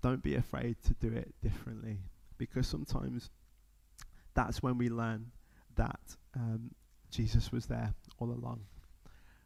Don't 0.01 0.23
be 0.23 0.35
afraid 0.35 0.77
to 0.87 0.93
do 0.95 1.13
it 1.15 1.33
differently, 1.43 1.99
because 2.37 2.67
sometimes 2.67 3.29
that's 4.33 4.63
when 4.63 4.77
we 4.77 4.89
learn 4.89 5.31
that 5.75 5.99
um, 6.35 6.71
Jesus 7.11 7.51
was 7.51 7.67
there 7.67 7.93
all 8.17 8.31
along. 8.31 8.61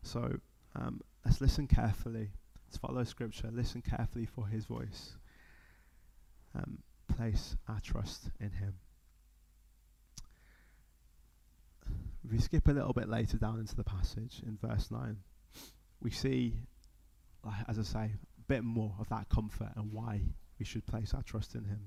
So 0.04 0.39
um, 0.75 1.01
let's 1.25 1.41
listen 1.41 1.67
carefully 1.67 2.30
Follow 2.77 3.03
Scripture, 3.03 3.49
listen 3.51 3.81
carefully 3.81 4.25
for 4.25 4.47
His 4.47 4.65
voice, 4.65 5.15
um, 6.55 6.79
place 7.15 7.55
our 7.67 7.79
trust 7.79 8.29
in 8.39 8.51
Him. 8.51 8.75
If 12.23 12.31
we 12.31 12.39
skip 12.39 12.67
a 12.67 12.71
little 12.71 12.93
bit 12.93 13.07
later 13.07 13.38
down 13.38 13.59
into 13.59 13.75
the 13.75 13.83
passage 13.83 14.41
in 14.45 14.57
verse 14.57 14.89
9, 14.89 15.17
we 16.01 16.11
see, 16.11 16.55
as 17.67 17.77
I 17.77 17.83
say, 17.83 18.11
a 18.13 18.41
bit 18.47 18.63
more 18.63 18.95
of 18.99 19.09
that 19.09 19.29
comfort 19.29 19.69
and 19.75 19.91
why 19.91 20.21
we 20.57 20.65
should 20.65 20.85
place 20.85 21.13
our 21.13 21.23
trust 21.23 21.55
in 21.55 21.65
Him. 21.65 21.81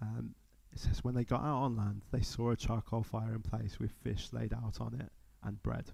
Um, 0.00 0.34
it 0.72 0.78
says, 0.78 1.02
When 1.02 1.14
they 1.14 1.24
got 1.24 1.42
out 1.42 1.62
on 1.62 1.76
land, 1.76 2.02
they 2.10 2.22
saw 2.22 2.50
a 2.50 2.56
charcoal 2.56 3.02
fire 3.02 3.34
in 3.34 3.42
place 3.42 3.78
with 3.78 3.92
fish 4.02 4.28
laid 4.32 4.52
out 4.52 4.80
on 4.80 4.94
it 5.00 5.10
and 5.42 5.62
bread. 5.62 5.86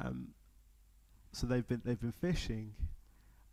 Um, 0.00 0.28
so 1.34 1.46
they've 1.46 1.66
been 1.66 1.82
they've 1.84 2.00
been 2.00 2.12
fishing, 2.12 2.74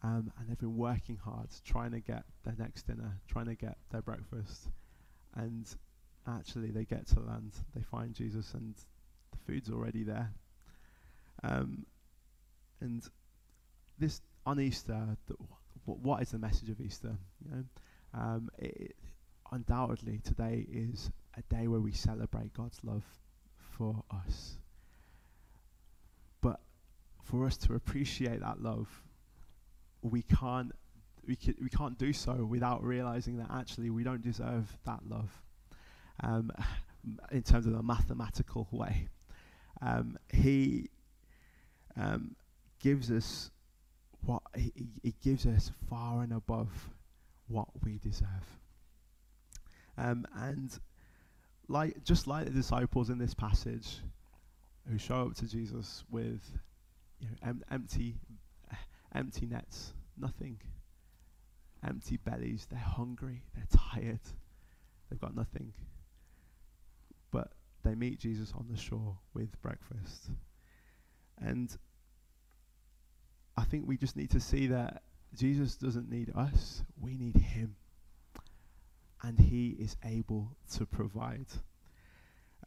um, 0.04 0.32
and 0.38 0.48
they've 0.48 0.60
been 0.60 0.78
working 0.78 1.18
hard, 1.18 1.48
trying 1.66 1.92
to 1.92 2.00
get 2.00 2.24
their 2.44 2.56
next 2.58 2.88
dinner, 2.88 3.20
trying 3.28 3.48
to 3.48 3.56
get 3.56 3.78
their 3.92 4.02
breakfast, 4.02 4.70
and 5.36 5.68
actually 6.28 6.72
they 6.72 6.86
get 6.86 7.08
to 7.08 7.20
land, 7.20 7.54
they 7.76 7.82
find 7.82 8.14
Jesus, 8.14 8.54
and 8.54 8.76
the 9.32 9.38
food's 9.46 9.70
already 9.70 10.04
there. 10.04 10.32
Um, 11.44 11.86
and 12.82 13.04
this 13.98 14.22
on 14.46 14.60
Easter, 14.60 15.18
th- 15.28 15.40
what 15.86 16.22
is 16.22 16.32
the 16.32 16.40
message 16.40 16.70
of 16.70 16.80
Easter? 16.80 17.16
You 17.44 17.52
know, 17.52 17.64
um, 18.14 18.50
it, 18.58 18.76
it 18.78 18.96
undoubtedly 19.52 20.20
today 20.24 20.66
is 20.72 21.12
a 21.38 21.42
day 21.54 21.68
where 21.68 21.80
we 21.82 21.92
celebrate 21.92 22.54
God's 22.54 22.80
love 22.84 23.04
for 23.78 24.04
us 24.12 24.58
for 27.32 27.46
us 27.46 27.56
to 27.56 27.74
appreciate 27.74 28.42
that 28.42 28.62
love, 28.62 28.90
we 30.02 30.22
can't 30.22 30.74
we, 31.26 31.36
can, 31.36 31.56
we 31.62 31.70
can't 31.70 31.98
do 31.98 32.12
so 32.12 32.34
without 32.34 32.84
realizing 32.84 33.38
that 33.38 33.48
actually 33.52 33.90
we 33.90 34.04
don't 34.04 34.22
deserve 34.22 34.76
that 34.86 35.00
love 35.08 35.30
um, 36.24 36.52
in 37.32 37.42
terms 37.42 37.68
of 37.68 37.76
a 37.76 37.84
mathematical 37.84 38.68
way. 38.72 39.08
Um, 39.82 40.18
he 40.34 40.90
um, 41.96 42.36
gives 42.80 43.10
us 43.12 43.50
what 44.26 44.42
he, 44.56 44.74
he, 45.02 45.16
gives 45.24 45.46
us 45.46 45.72
far 45.90 46.22
and 46.22 46.34
above 46.34 46.90
what 47.48 47.68
we 47.84 47.98
deserve. 47.98 48.28
Um, 49.98 50.26
and 50.36 50.78
like 51.68 52.04
just 52.04 52.28
like 52.28 52.46
the 52.46 52.52
disciples 52.52 53.10
in 53.10 53.18
this 53.18 53.34
passage 53.34 54.00
who 54.90 54.98
show 54.98 55.28
up 55.28 55.36
to 55.36 55.48
Jesus 55.48 56.04
with 56.12 56.42
you 57.22 57.28
know, 57.30 57.50
em- 57.50 57.64
empty, 57.72 58.16
empty 59.16 59.46
nets, 59.46 59.94
nothing. 60.18 60.60
Empty 61.88 62.18
bellies. 62.18 62.68
They're 62.70 62.80
hungry. 62.80 63.44
They're 63.56 63.80
tired. 63.94 64.20
They've 65.10 65.20
got 65.20 65.36
nothing. 65.36 65.74
But 67.32 67.52
they 67.84 67.96
meet 67.96 68.20
Jesus 68.20 68.54
on 68.56 68.68
the 68.70 68.78
shore 68.78 69.18
with 69.34 69.60
breakfast. 69.62 70.30
And 71.40 71.76
I 73.58 73.64
think 73.64 73.88
we 73.88 73.98
just 73.98 74.16
need 74.16 74.30
to 74.32 74.40
see 74.40 74.68
that 74.68 75.02
Jesus 75.36 75.76
doesn't 75.76 76.10
need 76.10 76.32
us, 76.36 76.84
we 77.00 77.16
need 77.16 77.38
him. 77.38 77.76
And 79.24 79.40
he 79.40 79.70
is 79.80 79.96
able 80.04 80.52
to 80.74 80.86
provide. 80.86 81.46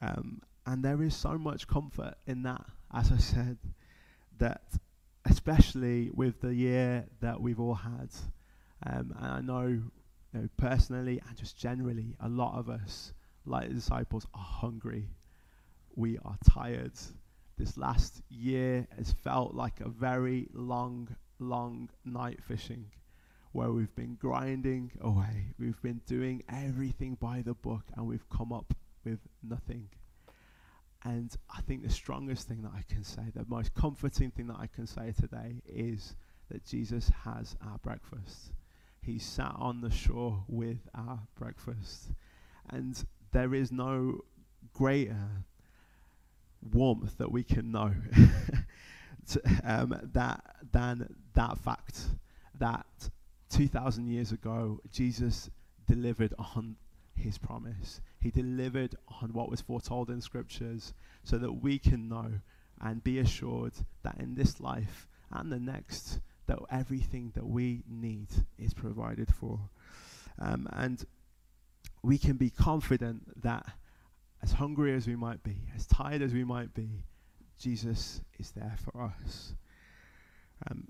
Um, 0.01 0.40
and 0.67 0.85
there 0.85 1.03
is 1.03 1.14
so 1.14 1.37
much 1.37 1.69
comfort 1.69 2.14
in 2.27 2.43
that, 2.45 2.64
as 2.93 3.12
I 3.12 3.19
said, 3.19 3.59
that 4.38 4.62
especially 5.25 6.11
with 6.12 6.40
the 6.40 6.55
year 6.55 7.07
that 7.20 7.40
we've 7.40 7.61
all 7.61 7.75
had. 7.75 8.11
Um, 8.87 9.14
and 9.18 9.33
I 9.33 9.40
know, 9.40 9.66
you 9.66 9.90
know, 10.33 10.49
personally 10.57 11.20
and 11.27 11.37
just 11.37 11.57
generally, 11.57 12.16
a 12.20 12.29
lot 12.29 12.59
of 12.59 12.68
us, 12.68 13.12
like 13.47 13.68
the 13.68 13.75
disciples, 13.75 14.27
are 14.35 14.42
hungry. 14.42 15.09
We 15.94 16.18
are 16.25 16.37
tired. 16.49 16.92
This 17.57 17.77
last 17.77 18.23
year 18.29 18.87
has 18.97 19.12
felt 19.12 19.55
like 19.55 19.81
a 19.81 19.88
very 19.88 20.49
long, 20.53 21.09
long 21.38 21.88
night 22.05 22.40
fishing 22.42 22.90
where 23.53 23.70
we've 23.70 23.94
been 23.94 24.16
grinding 24.16 24.90
away. 25.01 25.55
We've 25.59 25.81
been 25.81 26.01
doing 26.07 26.42
everything 26.49 27.16
by 27.20 27.42
the 27.42 27.55
book 27.55 27.85
and 27.97 28.07
we've 28.07 28.29
come 28.29 28.53
up 28.53 28.75
with 29.05 29.20
nothing. 29.42 29.88
And 31.05 31.35
I 31.55 31.61
think 31.61 31.83
the 31.83 31.90
strongest 31.90 32.49
thing 32.49 32.62
that 32.62 32.73
I 32.75 32.83
can 32.88 33.05
say, 33.05 33.23
the 33.35 33.45
most 33.47 33.75
comforting 33.75 34.31
thing 34.31 34.47
that 34.47 34.57
I 34.59 34.67
can 34.67 34.87
say 34.87 35.12
today 35.12 35.61
is 35.67 36.17
that 36.51 36.64
Jesus 36.64 37.11
has 37.25 37.57
our 37.62 37.79
breakfast. 37.79 38.53
He 39.03 39.19
sat 39.19 39.55
on 39.59 39.83
the 39.83 39.90
shore 39.90 40.45
with 40.49 40.79
our 40.95 41.21
breakfast. 41.38 42.11
And 42.71 43.05
there 43.33 43.55
is 43.55 43.71
no 43.71 44.21
greater 44.73 45.45
warmth 46.73 47.19
that 47.19 47.31
we 47.31 47.43
can 47.43 47.71
know 47.71 47.93
to, 49.29 49.43
um, 49.62 49.95
that, 50.14 50.43
than 50.73 51.14
that 51.35 51.59
fact 51.59 52.01
that 52.59 52.87
2,000 53.51 54.09
years 54.09 54.33
ago, 54.33 54.81
Jesus 54.90 55.51
delivered 55.87 56.33
on 56.38 56.77
his 57.14 57.37
promise. 57.37 58.01
He 58.25 58.31
delivered 58.31 58.97
on 59.21 59.35
what 59.35 59.51
was 59.51 59.61
foretold 59.61 60.09
in 60.09 60.23
scriptures 60.23 60.95
so 61.25 61.37
that 61.37 61.53
we 61.53 61.79
can 61.79 62.09
know 62.09 62.41
and 62.81 63.05
be 63.05 63.19
assured 63.19 63.75
that 64.03 64.17
in 64.19 64.35
this 64.35 64.61
life 64.61 65.07
and 65.31 65.53
the 65.53 65.61
next, 65.61 66.21
that 66.47 66.59
everything 66.71 67.33
that 67.35 67.47
we 67.47 67.83
need 67.87 68.29
is 68.59 68.73
provided 68.73 69.29
for. 69.35 69.61
Um, 70.39 70.67
and 70.73 71.05
we 72.03 72.17
can 72.17 72.39
be 72.39 72.49
confident 72.49 73.43
that 73.43 73.67
as 74.43 74.53
hungry 74.53 74.95
as 74.95 75.07
we 75.07 75.17
might 75.17 75.43
be, 75.43 75.59
as 75.77 75.87
tired 75.87 76.23
as 76.23 76.33
we 76.33 76.45
might 76.45 76.73
be, 76.73 77.05
Jesus 77.59 78.23
is 78.39 78.53
there 78.53 78.77
for 78.83 79.03
us. 79.03 79.53
Um, 80.71 80.89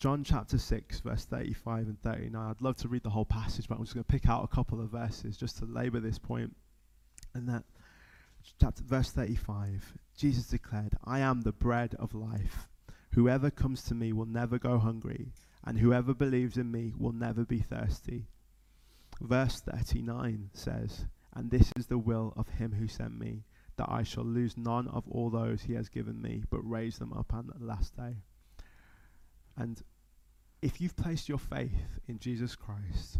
John 0.00 0.24
chapter 0.24 0.58
6, 0.58 1.00
verse 1.00 1.24
35 1.24 1.86
and 1.86 2.02
39. 2.02 2.50
I'd 2.50 2.60
love 2.60 2.76
to 2.78 2.88
read 2.88 3.04
the 3.04 3.10
whole 3.10 3.24
passage, 3.24 3.68
but 3.68 3.76
I'm 3.76 3.84
just 3.84 3.94
going 3.94 4.02
to 4.02 4.12
pick 4.12 4.28
out 4.28 4.42
a 4.42 4.48
couple 4.48 4.80
of 4.80 4.90
verses 4.90 5.36
just 5.36 5.58
to 5.58 5.66
labor 5.66 6.00
this 6.00 6.18
point. 6.18 6.52
And 7.34 7.48
that, 7.48 7.64
chapter, 8.60 8.82
verse 8.84 9.10
35, 9.10 9.94
Jesus 10.16 10.46
declared, 10.46 10.94
I 11.04 11.18
am 11.18 11.40
the 11.40 11.52
bread 11.52 11.94
of 11.98 12.14
life. 12.14 12.68
Whoever 13.14 13.50
comes 13.50 13.82
to 13.84 13.94
me 13.94 14.12
will 14.12 14.26
never 14.26 14.58
go 14.58 14.78
hungry, 14.78 15.32
and 15.64 15.78
whoever 15.78 16.14
believes 16.14 16.56
in 16.56 16.70
me 16.70 16.92
will 16.96 17.12
never 17.12 17.44
be 17.44 17.58
thirsty. 17.58 18.26
Verse 19.20 19.60
39 19.60 20.50
says, 20.52 21.06
And 21.32 21.50
this 21.50 21.72
is 21.76 21.86
the 21.86 21.98
will 21.98 22.32
of 22.36 22.48
him 22.48 22.72
who 22.72 22.86
sent 22.86 23.18
me, 23.18 23.44
that 23.76 23.88
I 23.88 24.04
shall 24.04 24.24
lose 24.24 24.56
none 24.56 24.86
of 24.88 25.04
all 25.08 25.30
those 25.30 25.62
he 25.62 25.74
has 25.74 25.88
given 25.88 26.22
me, 26.22 26.44
but 26.50 26.68
raise 26.68 26.98
them 26.98 27.12
up 27.12 27.32
on 27.34 27.48
the 27.48 27.64
last 27.64 27.96
day. 27.96 28.16
And 29.56 29.82
if 30.62 30.80
you've 30.80 30.96
placed 30.96 31.28
your 31.28 31.38
faith 31.38 32.00
in 32.06 32.18
Jesus 32.18 32.54
Christ, 32.56 33.18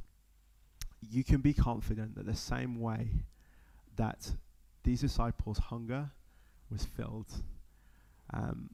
you 1.00 1.24
can 1.24 1.40
be 1.40 1.52
confident 1.52 2.14
that 2.14 2.26
the 2.26 2.34
same 2.34 2.80
way 2.80 3.24
that 3.96 4.30
these 4.82 5.00
disciples' 5.00 5.58
hunger 5.58 6.10
was 6.70 6.84
filled, 6.84 7.30
um, 8.32 8.70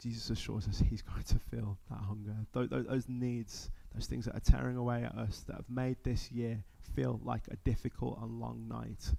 Jesus 0.00 0.30
assures 0.30 0.68
us 0.68 0.82
He's 0.88 1.02
going 1.14 1.24
to 1.24 1.38
fill 1.50 1.78
that 1.90 1.98
hunger. 1.98 2.36
Th- 2.52 2.70
th- 2.70 2.86
those 2.86 3.08
needs, 3.08 3.70
those 3.94 4.06
things 4.06 4.26
that 4.26 4.36
are 4.36 4.40
tearing 4.40 4.76
away 4.76 5.04
at 5.04 5.14
us, 5.16 5.44
that 5.46 5.56
have 5.56 5.70
made 5.70 5.96
this 6.02 6.30
year 6.30 6.62
feel 6.94 7.20
like 7.24 7.42
a 7.50 7.56
difficult 7.56 8.18
and 8.22 8.40
long 8.40 8.66
night, 8.68 9.14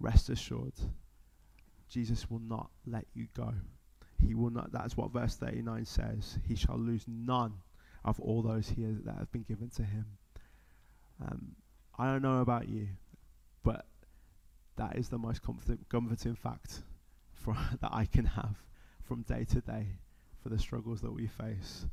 rest 0.00 0.28
assured, 0.28 0.74
Jesus 1.88 2.30
will 2.30 2.40
not 2.40 2.70
let 2.86 3.06
you 3.14 3.28
go 3.34 3.54
he 4.24 4.34
will 4.34 4.50
not. 4.50 4.72
That's 4.72 4.96
what 4.96 5.12
verse 5.12 5.36
39 5.36 5.84
says. 5.84 6.38
He 6.46 6.56
shall 6.56 6.78
lose 6.78 7.04
none 7.06 7.54
of 8.04 8.20
all 8.20 8.42
those 8.42 8.68
here 8.68 8.96
that 9.04 9.16
have 9.16 9.32
been 9.32 9.42
given 9.42 9.70
to 9.70 9.82
him. 9.82 10.06
Um, 11.24 11.56
I 11.98 12.06
don't 12.06 12.22
know 12.22 12.40
about 12.40 12.68
you, 12.68 12.88
but 13.64 13.86
that 14.76 14.96
is 14.96 15.08
the 15.08 15.18
most 15.18 15.42
comfort, 15.42 15.78
comforting 15.88 16.36
fact 16.36 16.82
for 17.32 17.56
that 17.80 17.90
I 17.92 18.04
can 18.04 18.26
have 18.26 18.56
from 19.02 19.22
day 19.22 19.44
to 19.50 19.60
day 19.60 19.86
for 20.42 20.50
the 20.50 20.58
struggles 20.58 21.00
that 21.00 21.12
we 21.12 21.26
face. 21.26 21.86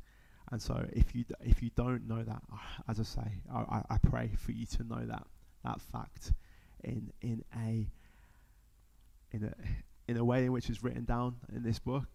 And 0.50 0.60
so, 0.60 0.86
if 0.92 1.14
you 1.14 1.24
d- 1.24 1.34
if 1.40 1.62
you 1.62 1.70
don't 1.74 2.06
know 2.06 2.22
that, 2.22 2.42
uh, 2.52 2.56
as 2.88 3.00
I 3.00 3.04
say, 3.04 3.40
I, 3.52 3.82
I, 3.88 3.98
pray 3.98 4.32
for 4.36 4.52
you 4.52 4.66
to 4.66 4.84
know 4.84 5.02
that 5.06 5.26
that 5.64 5.80
fact 5.80 6.32
in 6.84 7.10
in 7.22 7.42
a 7.56 7.88
in 9.30 9.44
a 9.44 9.54
in 10.10 10.16
a 10.18 10.24
way 10.24 10.44
in 10.44 10.52
which 10.52 10.68
is 10.68 10.82
written 10.82 11.04
down 11.04 11.36
in 11.54 11.62
this 11.62 11.78
book, 11.78 12.08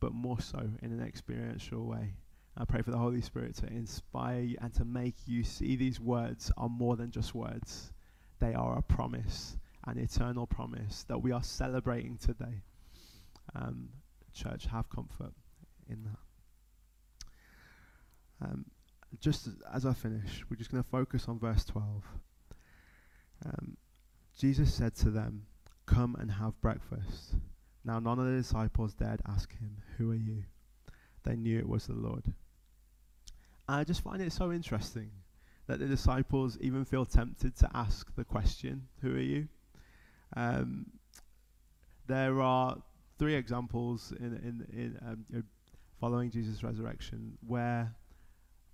but 0.00 0.14
more 0.14 0.40
so 0.40 0.70
in 0.80 0.92
an 0.92 1.02
experiential 1.02 1.84
way. 1.84 2.14
I 2.56 2.64
pray 2.64 2.82
for 2.82 2.90
the 2.90 2.98
Holy 2.98 3.20
Spirit 3.20 3.56
to 3.56 3.66
inspire 3.66 4.40
you 4.40 4.56
and 4.60 4.72
to 4.74 4.84
make 4.84 5.16
you 5.26 5.42
see 5.42 5.76
these 5.76 6.00
words 6.00 6.50
are 6.56 6.68
more 6.68 6.96
than 6.96 7.10
just 7.10 7.34
words. 7.34 7.91
They 8.42 8.54
are 8.54 8.76
a 8.76 8.82
promise, 8.82 9.56
an 9.86 9.98
eternal 9.98 10.48
promise 10.48 11.04
that 11.04 11.22
we 11.22 11.30
are 11.30 11.44
celebrating 11.44 12.18
today. 12.18 12.64
Um, 13.54 13.90
church, 14.34 14.66
have 14.66 14.90
comfort 14.90 15.32
in 15.88 16.02
that. 16.02 16.18
Um, 18.44 18.64
just 19.20 19.48
as 19.72 19.86
I 19.86 19.92
finish, 19.92 20.44
we're 20.50 20.56
just 20.56 20.72
going 20.72 20.82
to 20.82 20.88
focus 20.88 21.26
on 21.28 21.38
verse 21.38 21.64
12. 21.66 22.02
Um, 23.46 23.76
Jesus 24.36 24.74
said 24.74 24.96
to 24.96 25.10
them, 25.10 25.46
Come 25.86 26.16
and 26.18 26.32
have 26.32 26.60
breakfast. 26.60 27.36
Now 27.84 28.00
none 28.00 28.18
of 28.18 28.26
the 28.26 28.38
disciples 28.38 28.94
dared 28.94 29.22
ask 29.24 29.56
him, 29.56 29.76
Who 29.98 30.10
are 30.10 30.16
you? 30.16 30.42
They 31.22 31.36
knew 31.36 31.60
it 31.60 31.68
was 31.68 31.86
the 31.86 31.94
Lord. 31.94 32.24
And 33.68 33.76
I 33.76 33.84
just 33.84 34.00
find 34.00 34.20
it 34.20 34.32
so 34.32 34.50
interesting 34.50 35.12
that 35.66 35.78
the 35.78 35.86
disciples 35.86 36.58
even 36.60 36.84
feel 36.84 37.04
tempted 37.04 37.56
to 37.56 37.70
ask 37.74 38.14
the 38.16 38.24
question, 38.24 38.88
Who 39.00 39.14
are 39.14 39.20
you? 39.20 39.48
Um, 40.36 40.86
there 42.06 42.40
are 42.40 42.76
three 43.18 43.34
examples 43.34 44.12
in, 44.18 44.26
in, 44.26 44.66
in 44.72 44.98
um, 45.06 45.44
following 46.00 46.30
Jesus' 46.30 46.62
resurrection 46.62 47.38
where 47.46 47.94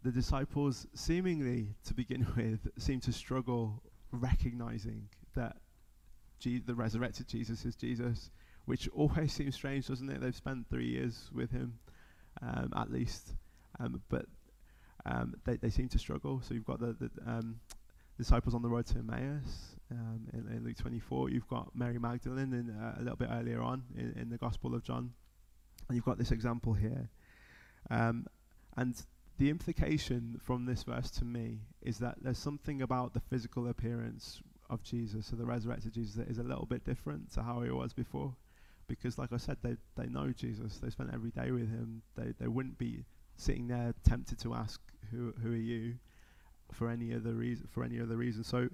the 0.03 0.11
disciples, 0.11 0.87
seemingly 0.95 1.69
to 1.85 1.95
begin 1.95 2.27
with, 2.37 2.61
seem 2.79 3.01
to 3.01 3.13
struggle 3.13 3.83
recognizing 4.13 5.09
that 5.35 5.57
Je- 6.39 6.61
the 6.61 6.75
resurrected 6.75 7.29
Jesus 7.29 7.65
is 7.65 7.75
Jesus, 7.75 8.31
which 8.65 8.89
always 8.89 9.33
seems 9.35 9.55
strange, 9.55 9.89
doesn't 9.89 10.09
it? 10.09 10.21
They've 10.21 10.35
spent 10.35 10.69
three 10.71 10.89
years 10.89 11.31
with 11.35 11.51
him, 11.51 11.79
um, 12.41 12.73
at 12.77 12.91
least, 12.91 13.35
um, 13.81 14.01
but 14.09 14.27
um, 15.09 15.35
they, 15.45 15.57
they 15.57 15.71
seem 15.71 15.89
to 15.89 15.99
struggle. 15.99 16.41
So 16.47 16.55
you've 16.55 16.67
got 16.67 16.81
the, 16.81 16.97
the 17.01 17.11
um, 17.27 17.61
disciples 18.17 18.55
on 18.55 18.63
the 18.63 18.69
road 18.69 18.87
to 18.87 18.99
Emmaus 18.99 19.77
um, 19.91 20.29
in, 20.33 20.57
in, 20.57 20.65
Luke 20.65 20.77
24. 20.77 21.31
You've 21.31 21.49
got 21.49 21.75
Mary 21.75 21.99
Magdalene 21.99 22.53
in, 22.53 22.71
uh, 22.71 22.97
a 22.99 23.03
little 23.03 23.17
bit 23.17 23.29
earlier 23.33 23.63
on 23.63 23.85
in, 23.97 24.15
in, 24.21 24.29
the 24.29 24.37
Gospel 24.37 24.75
of 24.75 24.83
John. 24.83 25.13
And 25.89 25.97
you've 25.97 26.05
got 26.05 26.19
this 26.19 26.31
example 26.31 26.75
here. 26.75 27.09
Um, 27.91 28.27
and 28.77 28.95
the 29.39 29.51
implication 29.51 30.41
from 30.45 30.67
this 30.67 30.83
verse 30.83 31.11
to 31.13 31.25
me 31.25 31.61
is 31.81 31.99
that 31.99 32.17
there's 32.21 32.39
something 32.39 32.83
about 32.83 33.15
the 33.15 33.21
physical 33.21 33.69
appearance 33.69 34.43
of 34.69 34.83
Jesus, 34.83 35.27
so 35.27 35.37
the 35.37 35.47
resurrected 35.47 35.95
Jesus, 35.95 36.27
is 36.29 36.39
a 36.39 36.43
little 36.43 36.67
bit 36.67 36.85
different 36.85 37.33
to 37.33 37.43
how 37.43 37.63
he 37.63 37.71
was 37.71 37.95
before. 37.95 38.35
Because, 38.89 39.19
like 39.19 39.33
I 39.33 39.37
said, 39.37 39.59
they, 39.63 39.77
they 39.97 40.07
know 40.07 40.33
Jesus. 40.33 40.79
They 40.79 40.91
spent 40.91 41.11
every 41.13 41.31
day 41.31 41.51
with 41.51 41.71
him. 41.71 42.03
They, 42.17 42.33
they 42.41 42.49
wouldn't 42.49 42.79
be 42.79 43.05
sitting 43.37 43.69
there 43.69 43.95
tempted 44.05 44.39
to 44.41 44.55
ask, 44.55 44.81
who, 45.11 45.33
who 45.43 45.53
are 45.53 45.57
you? 45.57 45.95
For 46.73 46.91
any 46.91 47.15
other 47.15 47.33
reason, 47.33 47.67
for 47.71 47.83
any 47.83 47.99
other 47.99 48.17
reason. 48.17 48.45
So 48.45 48.69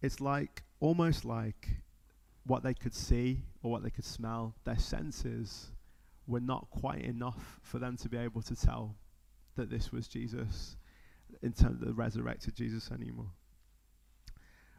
it's 0.00 0.20
like 0.20 0.62
almost 0.80 1.24
like 1.24 1.68
what 2.46 2.62
they 2.62 2.74
could 2.74 2.94
see 2.94 3.42
or 3.62 3.70
what 3.70 3.82
they 3.82 3.90
could 3.90 4.04
smell. 4.04 4.54
Their 4.64 4.78
senses 4.78 5.72
were 6.26 6.40
not 6.40 6.68
quite 6.70 7.02
enough 7.02 7.58
for 7.62 7.78
them 7.78 7.96
to 7.96 8.08
be 8.08 8.16
able 8.16 8.42
to 8.42 8.54
tell 8.54 8.96
that 9.56 9.70
this 9.70 9.92
was 9.92 10.06
Jesus 10.06 10.76
in 11.42 11.52
terms 11.52 11.80
of 11.80 11.88
the 11.88 11.94
resurrected 11.94 12.54
Jesus 12.54 12.90
anymore. 12.90 13.30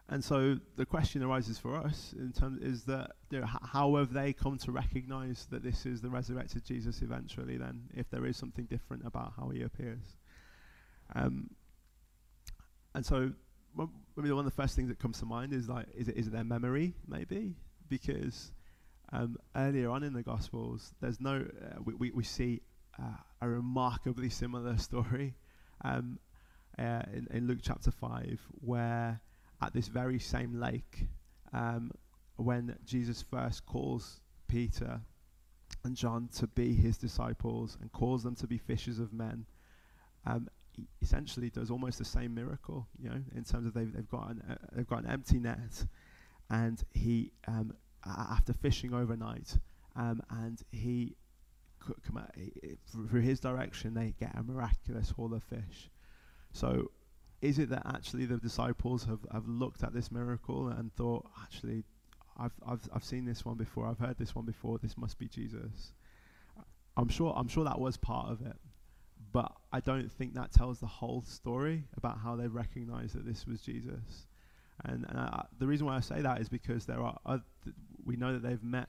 And 0.08 0.24
so 0.24 0.60
the 0.76 0.86
question 0.86 1.24
arises 1.24 1.58
for 1.58 1.76
us 1.76 2.14
in 2.18 2.32
terms 2.32 2.62
is 2.62 2.84
that 2.84 3.12
you 3.32 3.40
know, 3.40 3.48
how 3.48 3.96
have 3.96 4.14
they 4.14 4.34
come 4.34 4.58
to 4.60 4.72
recognize 4.72 5.48
that 5.50 5.64
this 5.64 5.86
is 5.86 6.02
the 6.02 6.10
resurrected 6.10 6.64
Jesus 6.64 7.02
eventually? 7.02 7.58
Then, 7.58 7.90
if 7.96 8.10
there 8.12 8.26
is 8.26 8.38
something 8.38 8.66
different 8.66 9.06
about 9.06 9.34
how 9.36 9.50
he 9.50 9.64
appears, 9.64 10.16
um, 11.14 11.50
and 12.94 13.06
so 13.06 13.32
well, 13.76 13.92
maybe 14.16 14.32
one 14.32 14.40
of 14.40 14.46
the 14.46 14.62
first 14.62 14.76
things 14.76 14.90
that 14.90 15.00
comes 15.00 15.20
to 15.20 15.26
mind 15.26 15.54
is 15.54 15.68
like, 15.68 15.88
is 15.96 16.08
it 16.08 16.18
is 16.18 16.28
it 16.28 16.34
their 16.34 16.44
memory 16.44 16.94
maybe 17.08 17.56
because 17.90 18.52
um, 19.12 19.38
earlier 19.56 19.90
on 19.90 20.04
in 20.04 20.14
the 20.14 20.24
Gospels, 20.24 20.94
there's 21.02 21.20
no 21.20 21.36
uh, 21.36 21.82
we, 21.84 21.94
we 21.94 22.12
we 22.12 22.24
see 22.24 22.62
uh, 23.00 23.18
a 23.42 23.48
remarkably 23.48 24.30
similar 24.30 24.78
story 24.80 25.36
um, 25.84 26.20
uh, 26.80 27.02
in, 27.14 27.28
in 27.32 27.48
Luke 27.48 27.60
chapter 27.62 27.92
five 27.92 28.42
where 28.62 29.20
at 29.62 29.74
this 29.74 29.88
very 29.88 30.20
same 30.20 30.60
lake 30.60 31.08
um, 31.54 31.92
when 32.38 32.76
Jesus 32.86 33.22
first 33.22 33.66
calls 33.66 34.20
Peter 34.48 35.02
and 35.84 35.96
John 35.96 36.30
to 36.38 36.48
be 36.48 36.74
his 36.74 36.98
disciples 36.98 37.78
and 37.82 37.92
calls 37.92 38.24
them 38.24 38.36
to 38.36 38.48
be 38.48 38.58
fishers 38.58 39.00
of 39.00 39.14
men. 39.14 39.46
Um, 40.26 40.50
essentially 41.02 41.50
does 41.50 41.72
almost 41.72 41.98
the 41.98 42.06
same 42.06 42.34
miracle, 42.34 42.88
you 43.02 43.10
know, 43.10 43.22
in 43.36 43.44
terms 43.44 43.66
of 43.66 43.74
they've, 43.74 43.92
they've 43.94 44.10
got 44.10 44.30
an 44.30 44.44
uh, 44.50 44.56
they've 44.74 44.88
got 44.88 45.04
an 45.04 45.10
empty 45.10 45.40
net, 45.40 45.86
and 46.50 46.84
he 46.94 47.32
um, 47.48 47.74
after 48.06 48.54
fishing 48.54 48.94
overnight, 48.94 49.58
um, 49.96 50.22
and 50.30 50.62
he, 50.72 51.16
out, 52.18 52.32
he, 52.36 52.78
through 53.10 53.22
his 53.22 53.40
direction 53.40 53.94
they 53.94 54.14
get 54.20 54.36
a 54.36 54.44
miraculous 54.44 55.10
haul 55.10 55.34
of 55.34 55.44
fish. 55.44 55.90
So 56.52 56.92
is 57.42 57.60
it 57.60 57.70
that 57.70 57.84
actually 57.86 58.26
the 58.26 58.38
disciples 58.38 59.06
have, 59.06 59.20
have 59.32 59.48
looked 59.48 59.84
at 59.84 59.94
this 59.94 60.12
miracle 60.12 60.70
and 60.70 60.94
thought, 60.96 61.30
actually, 61.44 61.84
I've, 62.38 62.54
I've, 62.68 62.82
I've 62.94 63.04
seen 63.04 63.26
this 63.26 63.46
one 63.46 63.56
before, 63.56 63.88
I've 63.88 64.00
heard 64.00 64.18
this 64.18 64.34
one 64.34 64.46
before, 64.46 64.80
this 64.80 64.98
must 64.98 65.20
be 65.20 65.28
Jesus? 65.28 65.94
I'm 66.98 67.10
sure, 67.10 67.34
I'm 67.36 67.48
sure 67.48 67.64
that 67.66 67.80
was 67.80 67.98
part 67.98 68.30
of 68.30 68.42
it, 68.42 68.56
I 69.76 69.82
don't 69.82 70.10
think 70.10 70.36
that 70.36 70.54
tells 70.54 70.80
the 70.80 70.88
whole 70.88 71.22
story 71.28 71.84
about 71.98 72.18
how 72.24 72.38
they 72.38 72.48
recognized 72.48 73.14
that 73.14 73.26
this 73.26 73.46
was 73.46 73.60
Jesus. 73.60 74.26
And, 74.86 75.06
and 75.10 75.20
I, 75.20 75.46
the 75.60 75.68
reason 75.68 75.86
why 75.86 75.98
I 75.98 76.00
say 76.00 76.22
that 76.22 76.40
is 76.40 76.48
because 76.48 76.86
there 76.86 77.02
are, 77.02 77.20
th- 77.28 77.76
we 78.06 78.16
know 78.16 78.32
that 78.32 78.42
they've 78.42 78.64
met 78.64 78.88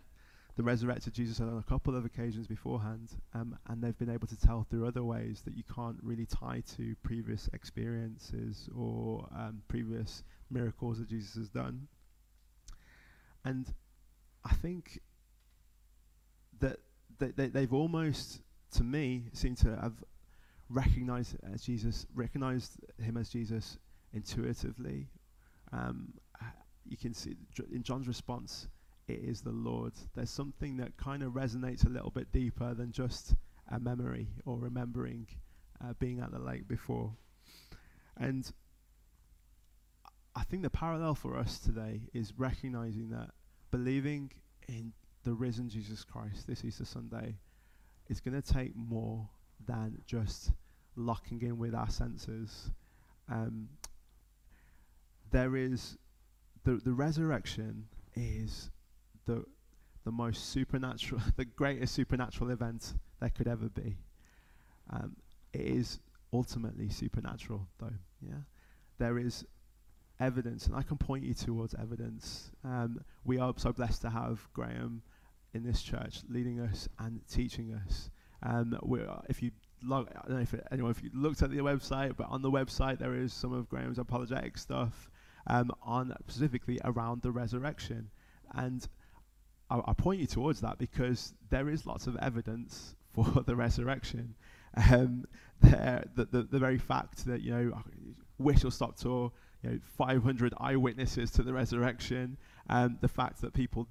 the 0.54 0.62
resurrected 0.62 1.12
Jesus 1.12 1.40
on 1.40 1.58
a 1.58 1.68
couple 1.68 1.96
of 1.96 2.04
occasions 2.04 2.46
beforehand, 2.46 3.08
um, 3.34 3.58
and 3.66 3.82
they've 3.82 3.98
been 3.98 4.10
able 4.10 4.28
to 4.28 4.38
tell 4.38 4.64
through 4.70 4.86
other 4.86 5.02
ways 5.02 5.42
that 5.44 5.56
you 5.56 5.64
can't 5.74 5.98
really 6.04 6.24
tie 6.24 6.62
to 6.76 6.94
previous 7.02 7.50
experiences 7.52 8.68
or 8.72 9.26
um, 9.36 9.62
previous 9.66 10.22
miracles 10.52 11.00
that 11.00 11.08
Jesus 11.08 11.34
has 11.34 11.48
done. 11.48 11.88
And 13.44 13.66
I 14.44 14.54
think 14.54 15.00
that 16.60 16.76
they, 17.18 17.48
they've 17.48 17.74
almost, 17.74 18.40
to 18.76 18.84
me, 18.84 19.24
seem 19.32 19.56
to 19.56 19.76
have 19.82 19.94
recognized 20.68 21.36
as 21.52 21.62
Jesus, 21.62 22.06
recognized 22.14 22.78
him 22.98 23.16
as 23.16 23.28
Jesus 23.28 23.78
intuitively. 24.12 25.08
Um, 25.72 26.12
you 26.84 26.96
can 26.96 27.14
see 27.14 27.36
in 27.72 27.82
John's 27.82 28.06
response 28.06 28.68
it 29.08 29.20
is 29.20 29.40
the 29.40 29.50
Lord. 29.50 29.92
There's 30.14 30.30
something 30.30 30.76
that 30.78 30.96
kind 30.96 31.22
of 31.22 31.32
resonates 31.32 31.86
a 31.86 31.88
little 31.88 32.10
bit 32.10 32.32
deeper 32.32 32.74
than 32.74 32.90
just 32.90 33.34
a 33.70 33.78
memory 33.78 34.28
or 34.44 34.58
remembering 34.58 35.28
uh, 35.84 35.92
being 35.98 36.20
at 36.20 36.32
the 36.32 36.38
lake 36.38 36.66
before. 36.66 37.12
And 38.16 38.50
I 40.34 40.42
think 40.44 40.62
the 40.62 40.70
parallel 40.70 41.14
for 41.14 41.36
us 41.36 41.58
today 41.58 42.02
is 42.12 42.32
recognizing 42.36 43.10
that 43.10 43.30
believing 43.70 44.32
in 44.68 44.92
the 45.22 45.34
risen 45.34 45.68
Jesus 45.68 46.04
Christ 46.04 46.46
this 46.46 46.64
Easter 46.64 46.84
Sunday 46.84 47.36
is 48.08 48.20
going 48.20 48.40
to 48.40 48.52
take 48.52 48.74
more 48.76 49.28
than 49.64 50.02
just 50.06 50.52
locking 50.96 51.42
in 51.42 51.58
with 51.58 51.74
our 51.74 51.90
senses. 51.90 52.70
Um, 53.28 53.68
there 55.30 55.56
is 55.56 55.96
the 56.64 56.76
the 56.76 56.92
resurrection 56.92 57.88
is 58.14 58.70
the 59.26 59.44
the 60.04 60.12
most 60.12 60.50
supernatural, 60.50 61.20
the 61.36 61.44
greatest 61.44 61.94
supernatural 61.94 62.50
event 62.50 62.94
there 63.20 63.30
could 63.30 63.48
ever 63.48 63.68
be. 63.68 63.98
Um, 64.90 65.16
it 65.52 65.62
is 65.62 65.98
ultimately 66.32 66.88
supernatural, 66.88 67.66
though. 67.78 67.98
Yeah, 68.20 68.42
there 68.98 69.18
is 69.18 69.44
evidence, 70.20 70.66
and 70.66 70.76
I 70.76 70.82
can 70.82 70.96
point 70.96 71.24
you 71.24 71.34
towards 71.34 71.74
evidence. 71.74 72.52
Um, 72.64 73.00
we 73.24 73.38
are 73.38 73.52
so 73.56 73.72
blessed 73.72 74.02
to 74.02 74.10
have 74.10 74.48
Graham 74.52 75.02
in 75.52 75.64
this 75.64 75.82
church 75.82 76.20
leading 76.28 76.60
us 76.60 76.88
and 76.98 77.20
teaching 77.28 77.72
us. 77.72 78.10
Um, 78.42 78.78
if 79.28 79.42
you 79.42 79.50
log, 79.82 80.08
I 80.10 80.26
don't 80.26 80.36
know 80.36 80.42
if 80.42 80.54
it, 80.54 80.66
anyone 80.70 80.90
if 80.90 81.02
you 81.02 81.10
looked 81.12 81.42
at 81.42 81.50
the 81.50 81.58
website, 81.58 82.16
but 82.16 82.28
on 82.28 82.42
the 82.42 82.50
website 82.50 82.98
there 82.98 83.14
is 83.14 83.32
some 83.32 83.52
of 83.52 83.68
Graham's 83.68 83.98
apologetic 83.98 84.58
stuff 84.58 85.10
um, 85.46 85.70
on 85.82 86.14
specifically 86.28 86.80
around 86.84 87.22
the 87.22 87.30
resurrection, 87.30 88.10
and 88.54 88.86
I, 89.70 89.80
I, 89.86 89.92
point 89.92 90.20
you 90.20 90.26
towards 90.26 90.60
that 90.60 90.78
because 90.78 91.34
there 91.50 91.68
is 91.68 91.86
lots 91.86 92.06
of 92.06 92.16
evidence 92.16 92.94
for 93.12 93.42
the 93.44 93.56
resurrection. 93.56 94.34
Um, 94.90 95.24
the, 95.62 96.28
the, 96.30 96.42
the 96.42 96.58
very 96.58 96.78
fact 96.78 97.24
that, 97.26 97.40
you 97.40 97.50
know, 97.50 97.82
Whistle 98.38 98.70
Stop 98.70 98.96
Tour, 98.96 99.32
you 99.62 99.70
know, 99.70 99.78
500 99.96 100.52
eyewitnesses 100.58 101.30
to 101.32 101.42
the 101.42 101.52
resurrection, 101.52 102.36
um, 102.68 102.98
the 103.00 103.08
fact 103.08 103.40
that 103.40 103.54
people 103.54 103.88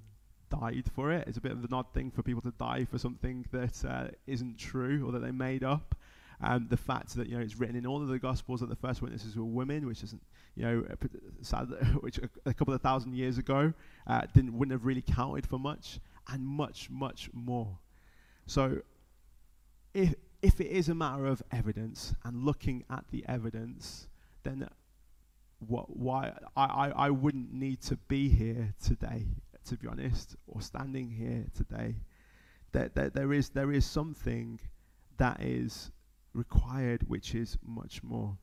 died 0.50 0.86
for 0.94 1.12
it. 1.12 1.28
It's 1.28 1.38
a 1.38 1.42
bit 1.42 1.52
of 1.52 1.64
an 1.64 1.74
odd 1.74 1.94
thing 1.94 2.12
for 2.12 2.24
people 2.24 2.42
to 2.42 2.52
die 2.52 2.86
for 2.86 2.98
something 2.98 3.46
that 3.52 3.84
uh, 3.86 4.08
not 4.28 4.58
true 4.58 5.06
or 5.08 5.12
that 5.12 5.20
they 5.20 5.32
made 5.32 5.64
up. 5.64 5.96
Um, 6.42 6.68
the 6.70 6.78
fact 6.78 7.16
that 7.16 7.28
you 7.28 7.38
know 7.38 7.44
it's 7.44 7.58
written 7.58 7.76
in 7.76 7.86
all 7.86 8.02
of 8.02 8.10
the 8.10 8.20
Gospels 8.20 8.60
that 8.60 8.70
the 8.70 8.76
first 8.76 9.02
witnesses 9.02 9.38
were 9.38 9.46
women, 9.46 9.88
which 9.88 10.04
isn't 10.04 10.22
you 10.56 10.64
know 10.64 10.86
sad, 11.42 11.66
which 12.02 12.18
a, 12.18 12.30
a, 12.46 12.54
couple 12.54 12.74
of 12.74 12.82
thousand 12.82 13.16
years 13.16 13.38
ago 13.38 13.74
uh, 14.08 14.22
didn't 14.34 14.58
wouldn't 14.58 14.74
have 14.74 14.86
really 14.86 15.02
counted 15.02 15.46
for 15.46 15.58
much, 15.58 16.00
and 16.28 16.46
much 16.46 16.90
much 16.90 17.30
more. 17.34 17.78
So, 18.48 18.82
if 19.94 20.14
if 20.42 20.60
it 20.60 20.68
is 20.68 20.90
a 20.90 20.96
matter 20.96 21.26
of 21.26 21.42
evidence 21.52 22.14
and 22.26 22.44
looking 22.44 22.84
at 22.90 23.06
the 23.12 23.24
evidence, 23.28 24.08
then 24.44 24.68
what 25.60 25.96
why 25.96 26.34
I, 26.56 26.66
I, 26.66 26.90
I 26.90 27.10
wouldn't 27.10 27.54
need 27.54 27.82
to 27.84 27.96
be 27.96 28.30
here 28.30 28.74
today, 28.84 29.26
to 29.66 29.78
be 29.78 29.88
honest, 29.88 30.36
or 30.48 30.62
standing 30.62 31.10
here 31.10 31.46
today. 31.56 31.96
That 32.72 32.96
there, 32.96 33.10
there 33.10 33.34
is 33.34 33.50
there 33.50 33.72
is 33.72 33.86
something 33.86 34.60
that 35.18 35.42
is 35.42 35.92
required, 36.34 37.04
which 37.08 37.36
is 37.36 37.58
much 37.66 38.04
more, 38.04 38.38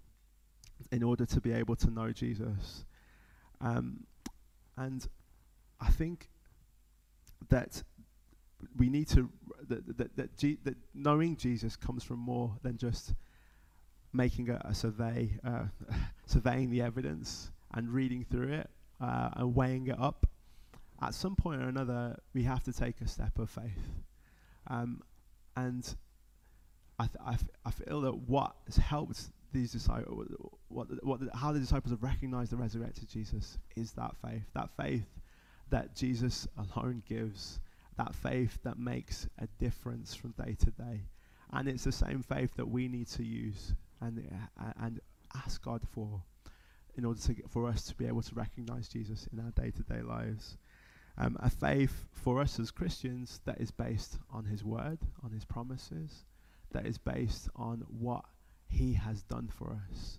in 0.90 1.02
order 1.02 1.26
to 1.26 1.40
be 1.40 1.52
able 1.52 1.76
to 1.76 1.90
know 1.90 2.12
Jesus. 2.12 2.85
Um, 3.61 4.04
and 4.76 5.06
I 5.80 5.90
think 5.90 6.28
that 7.50 7.82
we 8.76 8.88
need 8.88 9.08
to 9.08 9.28
that 9.68 9.98
that 9.98 10.16
that, 10.16 10.37
G, 10.37 10.58
that 10.64 10.76
knowing 10.94 11.37
Jesus 11.37 11.76
comes 11.76 12.02
from 12.02 12.18
more 12.18 12.56
than 12.62 12.76
just 12.76 13.14
making 14.12 14.50
a, 14.50 14.61
a 14.64 14.74
survey, 14.74 15.38
uh, 15.44 15.64
surveying 16.26 16.70
the 16.70 16.82
evidence 16.82 17.50
and 17.74 17.88
reading 17.90 18.24
through 18.30 18.52
it 18.52 18.70
uh, 19.00 19.30
and 19.35 19.54
weighing 19.54 19.87
it 19.87 19.98
up. 19.98 20.26
At 21.03 21.15
some 21.15 21.35
point 21.35 21.61
or 21.61 21.69
another, 21.69 22.17
we 22.33 22.45
have 22.45 22.62
to 22.65 22.73
take 22.73 23.01
a 23.01 23.09
step 23.09 23.38
of 23.38 23.51
faith, 23.51 23.88
um, 24.69 25.03
and 25.57 25.95
I, 26.99 27.07
th- 27.07 27.17
I, 27.25 27.33
f- 27.33 27.49
I 27.65 27.71
feel 27.73 28.03
that 28.03 28.17
what 28.29 28.55
has 28.67 28.77
helped 28.77 29.31
these 29.53 29.73
disciples, 29.73 30.29
what, 30.69 30.88
the, 30.88 30.98
what 31.03 31.21
the, 31.21 31.37
how 31.37 31.53
the 31.53 31.59
disciples 31.59 31.90
have 31.90 32.03
recognized 32.03 32.53
the 32.53 32.57
resurrected 32.57 33.09
Jesus 33.09 33.59
is 33.77 33.92
that 33.92 34.13
faith, 34.25 34.44
that 34.55 34.71
faith 34.77 35.07
that 35.71 35.96
Jesus 35.96 36.46
alone 36.57 37.03
gives, 37.09 37.59
that 37.96 38.15
faith 38.15 38.59
that 38.63 38.79
makes 38.79 39.27
a 39.38 39.46
difference 39.59 40.15
from 40.15 40.33
day 40.33 40.55
to 40.61 40.71
day. 40.71 41.03
And 41.53 41.69
it's 41.69 41.85
the 41.85 41.92
same 41.92 42.23
faith 42.23 42.55
that 42.57 42.69
we 42.69 42.88
need 42.88 43.09
to 43.09 43.25
use 43.25 43.75
and, 44.00 44.27
uh, 44.61 44.73
and 44.81 45.00
ask 45.35 45.63
God 45.63 45.83
for 45.92 46.23
in 46.94 47.05
order 47.07 47.21
to 47.21 47.35
for 47.48 47.67
us 47.69 47.85
to 47.85 47.94
be 47.94 48.07
able 48.07 48.23
to 48.23 48.35
recognize 48.35 48.87
Jesus 48.88 49.27
in 49.33 49.40
our 49.40 49.50
day 49.50 49.71
to 49.71 49.83
day 49.83 50.03
lives. 50.03 50.59
Um, 51.19 51.37
a 51.40 51.50
faith 51.50 52.06
for 52.13 52.40
us 52.40 52.58
as 52.58 52.71
Christians 52.71 53.40
that 53.44 53.60
is 53.60 53.71
based 53.71 54.19
on 54.31 54.44
His 54.44 54.65
Word, 54.65 54.98
on 55.23 55.31
His 55.31 55.44
promises, 55.44 56.25
that 56.73 56.87
is 56.87 56.98
based 56.98 57.48
on 57.54 57.85
what 57.88 58.25
He 58.69 58.94
has 58.94 59.23
done 59.23 59.48
for 59.48 59.79
us. 59.90 60.19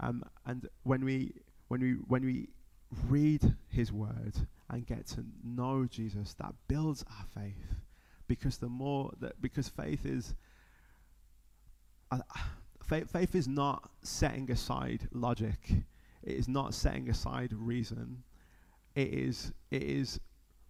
Um, 0.00 0.22
and 0.46 0.68
when 0.84 1.04
we 1.04 1.32
when 1.66 1.80
we 1.80 1.92
when 2.06 2.24
we 2.24 2.48
read 3.08 3.56
His 3.68 3.92
Word 3.92 4.34
and 4.70 4.86
get 4.86 5.06
to 5.08 5.24
know 5.44 5.86
Jesus, 5.86 6.34
that 6.34 6.54
builds 6.68 7.04
our 7.10 7.42
faith, 7.42 7.74
because 8.28 8.58
the 8.58 8.68
more 8.68 9.12
that 9.20 9.40
because 9.42 9.68
faith 9.68 10.06
is. 10.06 10.34
Uh, 12.10 12.20
faith, 12.88 13.10
faith 13.10 13.34
is 13.34 13.46
not 13.46 13.90
setting 14.02 14.50
aside 14.50 15.08
logic. 15.12 15.58
It 16.22 16.36
is 16.36 16.48
not 16.48 16.74
setting 16.74 17.08
aside 17.10 17.52
reason. 17.52 18.22
It 18.94 19.08
is 19.08 19.52
it 19.70 19.82
is 19.82 20.18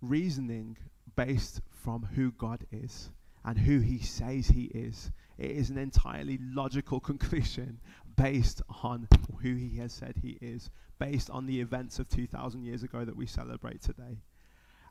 reasoning 0.00 0.76
based 1.16 1.60
from 1.70 2.08
who 2.14 2.32
God 2.32 2.64
is 2.70 3.10
and 3.44 3.58
who 3.58 3.80
he 3.80 3.98
says 3.98 4.48
he 4.48 4.64
is. 4.64 5.10
It 5.38 5.50
is 5.52 5.70
an 5.70 5.78
entirely 5.78 6.38
logical 6.40 7.00
conclusion 7.10 7.80
based 8.16 8.62
on 8.82 9.08
who 9.42 9.54
he 9.54 9.78
has 9.78 9.92
said 9.92 10.16
he 10.20 10.38
is, 10.40 10.70
based 10.98 11.30
on 11.30 11.46
the 11.46 11.60
events 11.60 11.98
of 11.98 12.08
2,000 12.08 12.64
years 12.64 12.82
ago 12.82 13.04
that 13.04 13.16
we 13.16 13.26
celebrate 13.26 13.80
today. 13.80 14.18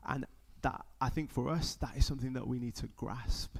And 0.06 0.26
that, 0.62 0.84
I 1.00 1.10
think 1.10 1.30
for 1.30 1.50
us, 1.50 1.76
that 1.76 1.96
is 1.96 2.06
something 2.06 2.32
that 2.32 2.46
we 2.46 2.58
need 2.58 2.74
to 2.76 2.86
grasp. 2.96 3.56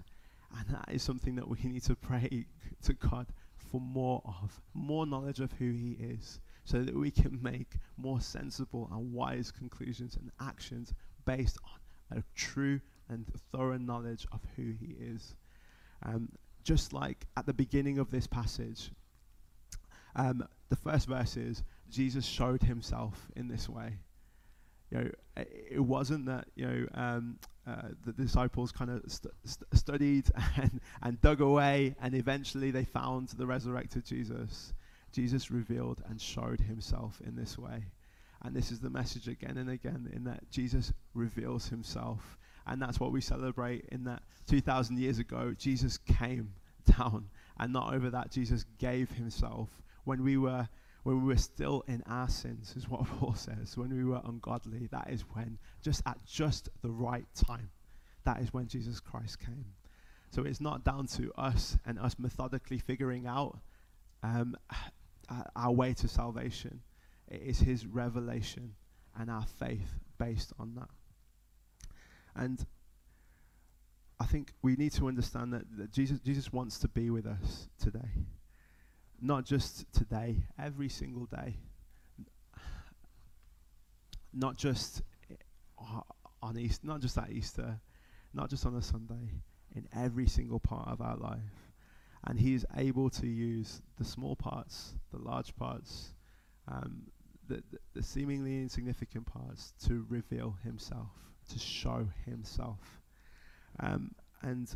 And 0.56 0.66
that 0.74 0.88
is 0.90 1.02
something 1.02 1.36
that 1.36 1.48
we 1.48 1.58
need 1.64 1.82
to 1.84 1.94
pray 1.94 2.46
to 2.82 2.94
God 2.94 3.26
for 3.70 3.80
more 3.80 4.22
of, 4.24 4.60
more 4.72 5.06
knowledge 5.06 5.40
of 5.40 5.52
who 5.52 5.70
he 5.70 5.96
is, 6.00 6.40
so 6.64 6.82
that 6.82 6.94
we 6.94 7.10
can 7.10 7.38
make 7.42 7.72
more 7.96 8.20
sensible 8.20 8.88
and 8.90 9.12
wise 9.12 9.50
conclusions 9.50 10.16
and 10.16 10.30
actions 10.40 10.94
based 11.28 11.58
on 12.10 12.18
a 12.18 12.22
true 12.34 12.80
and 13.10 13.26
thorough 13.52 13.76
knowledge 13.76 14.26
of 14.32 14.40
who 14.56 14.72
he 14.72 14.96
is. 14.98 15.34
Um, 16.02 16.30
just 16.64 16.92
like 16.92 17.26
at 17.36 17.44
the 17.44 17.52
beginning 17.52 17.98
of 17.98 18.10
this 18.10 18.26
passage, 18.26 18.90
um, 20.16 20.46
the 20.70 20.76
first 20.76 21.06
verse 21.06 21.36
is 21.36 21.62
Jesus 21.90 22.24
showed 22.24 22.62
himself 22.62 23.28
in 23.36 23.48
this 23.48 23.68
way. 23.68 23.98
You 24.90 24.98
know, 24.98 25.10
it 25.70 25.80
wasn't 25.80 26.26
that 26.26 26.46
you 26.56 26.66
know 26.66 26.86
um, 26.94 27.38
uh, 27.66 27.88
the 28.06 28.12
disciples 28.12 28.72
kind 28.72 28.90
of 28.90 29.02
st- 29.06 29.34
st- 29.44 29.74
studied 29.74 30.30
and, 30.56 30.80
and 31.02 31.20
dug 31.20 31.42
away, 31.42 31.94
and 32.00 32.14
eventually 32.14 32.70
they 32.70 32.84
found 32.84 33.28
the 33.28 33.46
resurrected 33.46 34.06
Jesus. 34.06 34.72
Jesus 35.12 35.50
revealed 35.50 36.02
and 36.08 36.20
showed 36.20 36.60
himself 36.60 37.20
in 37.26 37.36
this 37.36 37.58
way. 37.58 37.84
And 38.42 38.54
this 38.54 38.70
is 38.70 38.80
the 38.80 38.90
message 38.90 39.28
again 39.28 39.56
and 39.56 39.70
again 39.70 40.10
in 40.12 40.24
that 40.24 40.50
Jesus 40.50 40.92
reveals 41.14 41.68
himself 41.68 42.38
and 42.68 42.80
that's 42.80 43.00
what 43.00 43.12
we 43.12 43.20
celebrate 43.20 43.86
in 43.90 44.04
that 44.04 44.22
2,000 44.46 44.98
years 44.98 45.18
ago, 45.18 45.54
Jesus 45.58 45.98
came 45.98 46.52
down. 46.98 47.30
And 47.58 47.72
not 47.72 47.94
over 47.94 48.10
that, 48.10 48.30
Jesus 48.30 48.64
gave 48.78 49.10
himself 49.10 49.68
when 50.04 50.22
we 50.22 50.36
were 50.36 50.68
when 51.04 51.22
we 51.22 51.28
were 51.28 51.38
still 51.38 51.84
in 51.86 52.02
our 52.06 52.28
sins, 52.28 52.74
is 52.76 52.88
what 52.88 53.06
Paul 53.18 53.32
says. 53.32 53.78
When 53.78 53.96
we 53.96 54.04
were 54.04 54.20
ungodly, 54.24 54.88
that 54.90 55.08
is 55.08 55.22
when, 55.32 55.56
just 55.80 56.02
at 56.04 56.18
just 56.26 56.68
the 56.82 56.90
right 56.90 57.24
time, 57.34 57.70
that 58.24 58.40
is 58.40 58.52
when 58.52 58.66
Jesus 58.66 59.00
Christ 59.00 59.38
came. 59.40 59.64
So 60.32 60.42
it's 60.42 60.60
not 60.60 60.84
down 60.84 61.06
to 61.06 61.32
us 61.38 61.78
and 61.86 61.98
us 61.98 62.16
methodically 62.18 62.78
figuring 62.78 63.26
out 63.26 63.58
um, 64.22 64.54
our 65.56 65.72
way 65.72 65.94
to 65.94 66.08
salvation. 66.08 66.82
It 67.30 67.42
is 67.42 67.60
His 67.60 67.86
revelation 67.86 68.74
and 69.18 69.30
our 69.30 69.44
faith 69.58 70.00
based 70.18 70.52
on 70.58 70.74
that. 70.76 70.88
And 72.34 72.64
I 74.20 74.24
think 74.24 74.52
we 74.62 74.76
need 74.76 74.92
to 74.92 75.08
understand 75.08 75.52
that, 75.52 75.64
that 75.76 75.92
Jesus, 75.92 76.18
Jesus 76.20 76.52
wants 76.52 76.78
to 76.80 76.88
be 76.88 77.10
with 77.10 77.26
us 77.26 77.68
today. 77.80 78.26
Not 79.20 79.44
just 79.44 79.92
today, 79.92 80.44
every 80.58 80.88
single 80.88 81.26
day. 81.26 81.56
Not 84.32 84.56
just 84.56 85.02
on 86.42 86.56
Easter, 86.58 86.86
not 86.86 87.00
just 87.00 87.18
at 87.18 87.30
Easter, 87.30 87.80
not 88.32 88.50
just 88.50 88.64
on 88.66 88.76
a 88.76 88.82
Sunday, 88.82 89.40
in 89.74 89.88
every 89.96 90.26
single 90.26 90.60
part 90.60 90.88
of 90.88 91.00
our 91.00 91.16
life. 91.16 91.72
And 92.24 92.38
He 92.38 92.54
is 92.54 92.66
able 92.76 93.10
to 93.10 93.26
use 93.26 93.82
the 93.98 94.04
small 94.04 94.36
parts, 94.36 94.94
the 95.12 95.18
large 95.18 95.54
parts, 95.56 96.14
um, 96.66 97.02
the, 97.48 97.62
the, 97.94 98.02
seemingly 98.02 98.58
insignificant 98.58 99.26
parts 99.26 99.72
to 99.86 100.06
reveal 100.08 100.56
Himself 100.62 101.08
to 101.48 101.58
show 101.58 102.08
himself. 102.24 103.00
Um, 103.80 104.14
and 104.42 104.68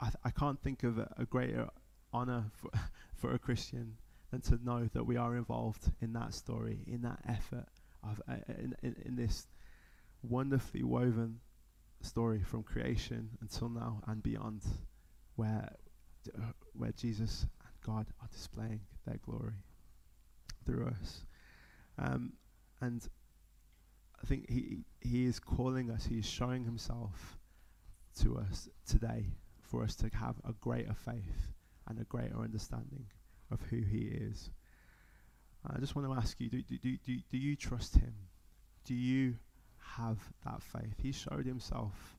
I, 0.00 0.10
I 0.24 0.30
can't 0.30 0.60
think 0.60 0.82
of 0.82 0.98
a, 0.98 1.12
a 1.18 1.24
greater 1.24 1.68
honor 2.12 2.44
for, 2.52 2.70
for 3.16 3.34
a 3.34 3.38
Christian 3.38 3.96
than 4.30 4.40
to 4.42 4.58
know 4.64 4.88
that 4.92 5.04
we 5.04 5.16
are 5.16 5.36
involved 5.36 5.90
in 6.00 6.12
that 6.14 6.34
story, 6.34 6.78
in 6.86 7.02
that 7.02 7.20
effort 7.28 7.66
of 8.02 8.20
uh, 8.28 8.34
in, 8.48 8.74
in, 8.82 8.96
in 9.04 9.16
this 9.16 9.46
wonderfully 10.22 10.82
woven 10.82 11.38
story 12.00 12.42
from 12.42 12.62
creation 12.62 13.30
until 13.40 13.68
now 13.68 14.00
and 14.06 14.22
beyond, 14.22 14.62
where 15.36 15.72
uh, 16.36 16.52
where 16.72 16.92
Jesus 16.92 17.46
and 17.62 17.72
God 17.84 18.06
are 18.20 18.28
displaying 18.32 18.80
their 19.06 19.18
glory 19.24 19.62
through 20.64 20.88
us. 20.88 21.26
Um, 21.98 22.32
and 22.80 23.06
I 24.22 24.26
think 24.26 24.48
he 24.50 24.84
he 25.00 25.24
is 25.24 25.38
calling 25.38 25.90
us. 25.90 26.04
He 26.04 26.18
is 26.18 26.26
showing 26.26 26.64
himself 26.64 27.38
to 28.20 28.38
us 28.38 28.68
today 28.86 29.26
for 29.60 29.82
us 29.82 29.94
to 29.96 30.08
have 30.14 30.36
a 30.44 30.52
greater 30.52 30.94
faith 30.94 31.52
and 31.88 31.98
a 31.98 32.04
greater 32.04 32.38
understanding 32.38 33.06
of 33.50 33.60
who 33.70 33.80
he 33.80 34.02
is. 34.02 34.50
I 35.66 35.78
just 35.78 35.94
want 35.94 36.08
to 36.08 36.14
ask 36.14 36.40
you: 36.40 36.48
Do 36.48 36.62
do 36.62 36.78
do 36.78 36.96
do, 37.04 37.18
do 37.30 37.38
you 37.38 37.56
trust 37.56 37.96
him? 37.96 38.14
Do 38.84 38.94
you 38.94 39.36
have 39.78 40.18
that 40.44 40.62
faith? 40.62 40.94
He 40.98 41.12
showed 41.12 41.46
himself. 41.46 42.16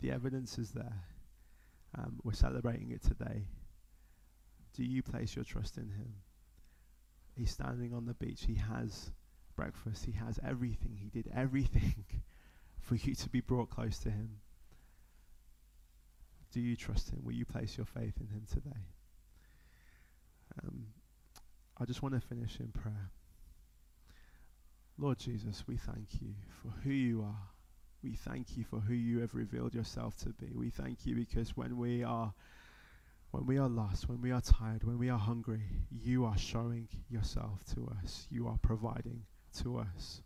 The 0.00 0.10
evidence 0.10 0.58
is 0.58 0.70
there. 0.70 1.02
Um, 1.96 2.18
we're 2.24 2.32
celebrating 2.32 2.90
it 2.90 3.02
today. 3.02 3.46
Do 4.74 4.84
you 4.84 5.02
place 5.02 5.36
your 5.36 5.44
trust 5.44 5.78
in 5.78 5.88
him? 5.88 6.14
He's 7.36 7.50
standing 7.50 7.92
on 7.92 8.06
the 8.06 8.14
beach. 8.14 8.44
He 8.46 8.54
has 8.54 9.10
breakfast. 9.56 10.04
He 10.04 10.12
has 10.12 10.38
everything. 10.46 10.98
He 11.00 11.08
did 11.08 11.30
everything 11.34 12.04
for 12.80 12.94
you 12.94 13.14
to 13.14 13.28
be 13.28 13.40
brought 13.40 13.70
close 13.70 13.98
to 14.00 14.10
Him. 14.10 14.40
Do 16.52 16.60
you 16.60 16.76
trust 16.76 17.10
Him? 17.10 17.20
Will 17.24 17.32
you 17.32 17.44
place 17.44 17.76
your 17.76 17.86
faith 17.86 18.14
in 18.20 18.28
Him 18.28 18.46
today? 18.52 18.86
Um, 20.62 20.86
I 21.78 21.84
just 21.84 22.02
want 22.02 22.14
to 22.14 22.20
finish 22.20 22.60
in 22.60 22.68
prayer. 22.68 23.10
Lord 24.96 25.18
Jesus, 25.18 25.64
we 25.66 25.76
thank 25.76 26.20
you 26.20 26.34
for 26.62 26.68
who 26.84 26.90
you 26.90 27.22
are. 27.22 27.48
We 28.04 28.14
thank 28.14 28.56
you 28.56 28.64
for 28.64 28.78
who 28.78 28.94
you 28.94 29.20
have 29.20 29.34
revealed 29.34 29.74
yourself 29.74 30.16
to 30.18 30.28
be. 30.28 30.52
We 30.54 30.70
thank 30.70 31.04
you 31.04 31.16
because 31.16 31.56
when 31.56 31.76
we 31.78 32.04
are 32.04 32.32
when 33.34 33.46
we 33.46 33.58
are 33.58 33.68
lost, 33.68 34.08
when 34.08 34.20
we 34.20 34.30
are 34.30 34.40
tired, 34.40 34.84
when 34.84 34.96
we 34.96 35.10
are 35.10 35.18
hungry, 35.18 35.62
you 35.90 36.24
are 36.24 36.38
showing 36.38 36.86
yourself 37.10 37.64
to 37.74 37.92
us. 38.00 38.28
You 38.30 38.46
are 38.46 38.58
providing 38.62 39.22
to 39.58 39.78
us. 39.78 40.20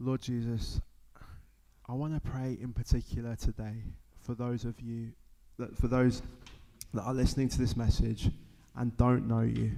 Lord 0.00 0.20
Jesus, 0.20 0.80
I 1.88 1.92
want 1.92 2.14
to 2.14 2.20
pray 2.28 2.58
in 2.60 2.72
particular 2.72 3.36
today 3.36 3.84
for 4.20 4.34
those 4.34 4.64
of 4.64 4.80
you 4.80 5.12
that 5.60 5.76
for 5.76 5.86
those 5.86 6.22
that 6.92 7.02
are 7.02 7.14
listening 7.14 7.48
to 7.50 7.58
this 7.58 7.76
message 7.76 8.28
and 8.74 8.96
don't 8.96 9.28
know 9.28 9.42
you. 9.42 9.70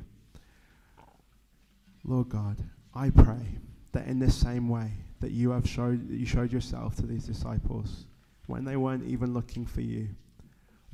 Lord 2.05 2.31
God, 2.31 2.57
I 2.95 3.11
pray 3.11 3.59
that 3.93 4.07
in 4.07 4.19
the 4.19 4.31
same 4.31 4.71
way 4.71 4.93
that 5.21 5.33
you 5.33 5.51
have 5.51 5.69
showed 5.69 6.09
you 6.09 6.25
showed 6.25 6.53
yourself 6.53 6.97
to 6.97 7.07
these 7.07 7.25
disciples 7.25 8.07
when 8.47 8.65
they 8.65 8.79
weren't 8.79 9.05
even 9.05 9.35
looking 9.35 9.67
for 9.67 9.83
you. 9.83 10.09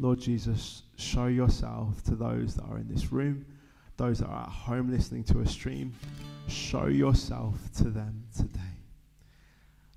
Lord 0.00 0.18
Jesus, 0.18 0.82
show 0.96 1.26
yourself 1.26 2.02
to 2.04 2.14
those 2.14 2.54
that 2.54 2.64
are 2.64 2.78
in 2.78 2.88
this 2.88 3.12
room, 3.12 3.44
those 3.98 4.20
that 4.20 4.28
are 4.28 4.42
at 4.44 4.48
home 4.48 4.90
listening 4.90 5.24
to 5.24 5.40
a 5.40 5.46
stream, 5.46 5.94
Show 6.48 6.86
yourself 6.86 7.54
to 7.76 7.84
them 7.84 8.24
today. 8.36 8.60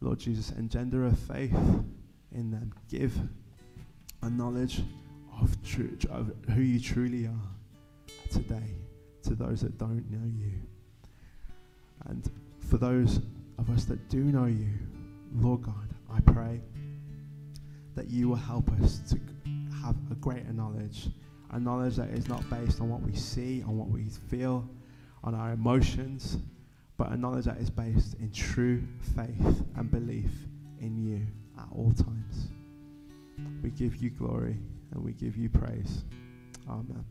Lord 0.01 0.19
Jesus, 0.19 0.51
engender 0.51 1.07
a 1.07 1.11
faith 1.11 1.57
in 2.31 2.51
them. 2.51 2.71
Give 2.89 3.11
a 4.21 4.29
knowledge 4.29 4.83
of, 5.41 5.61
tru- 5.63 5.97
of 6.11 6.31
who 6.53 6.61
you 6.61 6.79
truly 6.79 7.25
are 7.25 8.13
today 8.29 8.75
to 9.23 9.33
those 9.33 9.61
that 9.61 9.79
don't 9.79 10.05
know 10.11 10.27
you. 10.27 10.51
And 12.05 12.29
for 12.59 12.77
those 12.77 13.19
of 13.57 13.71
us 13.71 13.85
that 13.85 14.09
do 14.09 14.19
know 14.19 14.45
you, 14.45 14.69
Lord 15.33 15.63
God, 15.63 15.89
I 16.11 16.19
pray 16.19 16.61
that 17.95 18.09
you 18.11 18.29
will 18.29 18.35
help 18.35 18.71
us 18.81 18.99
to 19.09 19.19
have 19.83 19.95
a 20.11 20.15
greater 20.15 20.53
knowledge, 20.53 21.09
a 21.51 21.59
knowledge 21.59 21.95
that 21.97 22.09
is 22.09 22.27
not 22.27 22.47
based 22.49 22.81
on 22.81 22.89
what 22.89 23.01
we 23.01 23.13
see, 23.15 23.63
on 23.63 23.77
what 23.77 23.89
we 23.89 24.05
feel, 24.29 24.67
on 25.23 25.35
our 25.35 25.51
emotions, 25.51 26.37
but 26.97 27.11
a 27.11 27.17
knowledge 27.17 27.45
that 27.45 27.57
is 27.57 27.69
based 27.69 28.15
in 28.15 28.31
true 28.31 28.81
faith 29.15 29.63
and 29.75 29.91
belief 29.91 30.31
in 30.79 30.97
you 30.97 31.25
at 31.57 31.67
all 31.71 31.91
times. 31.91 32.49
We 33.61 33.69
give 33.71 33.97
you 33.97 34.09
glory 34.09 34.57
and 34.91 35.03
we 35.03 35.13
give 35.13 35.37
you 35.37 35.49
praise. 35.49 36.03
Amen. 36.69 37.03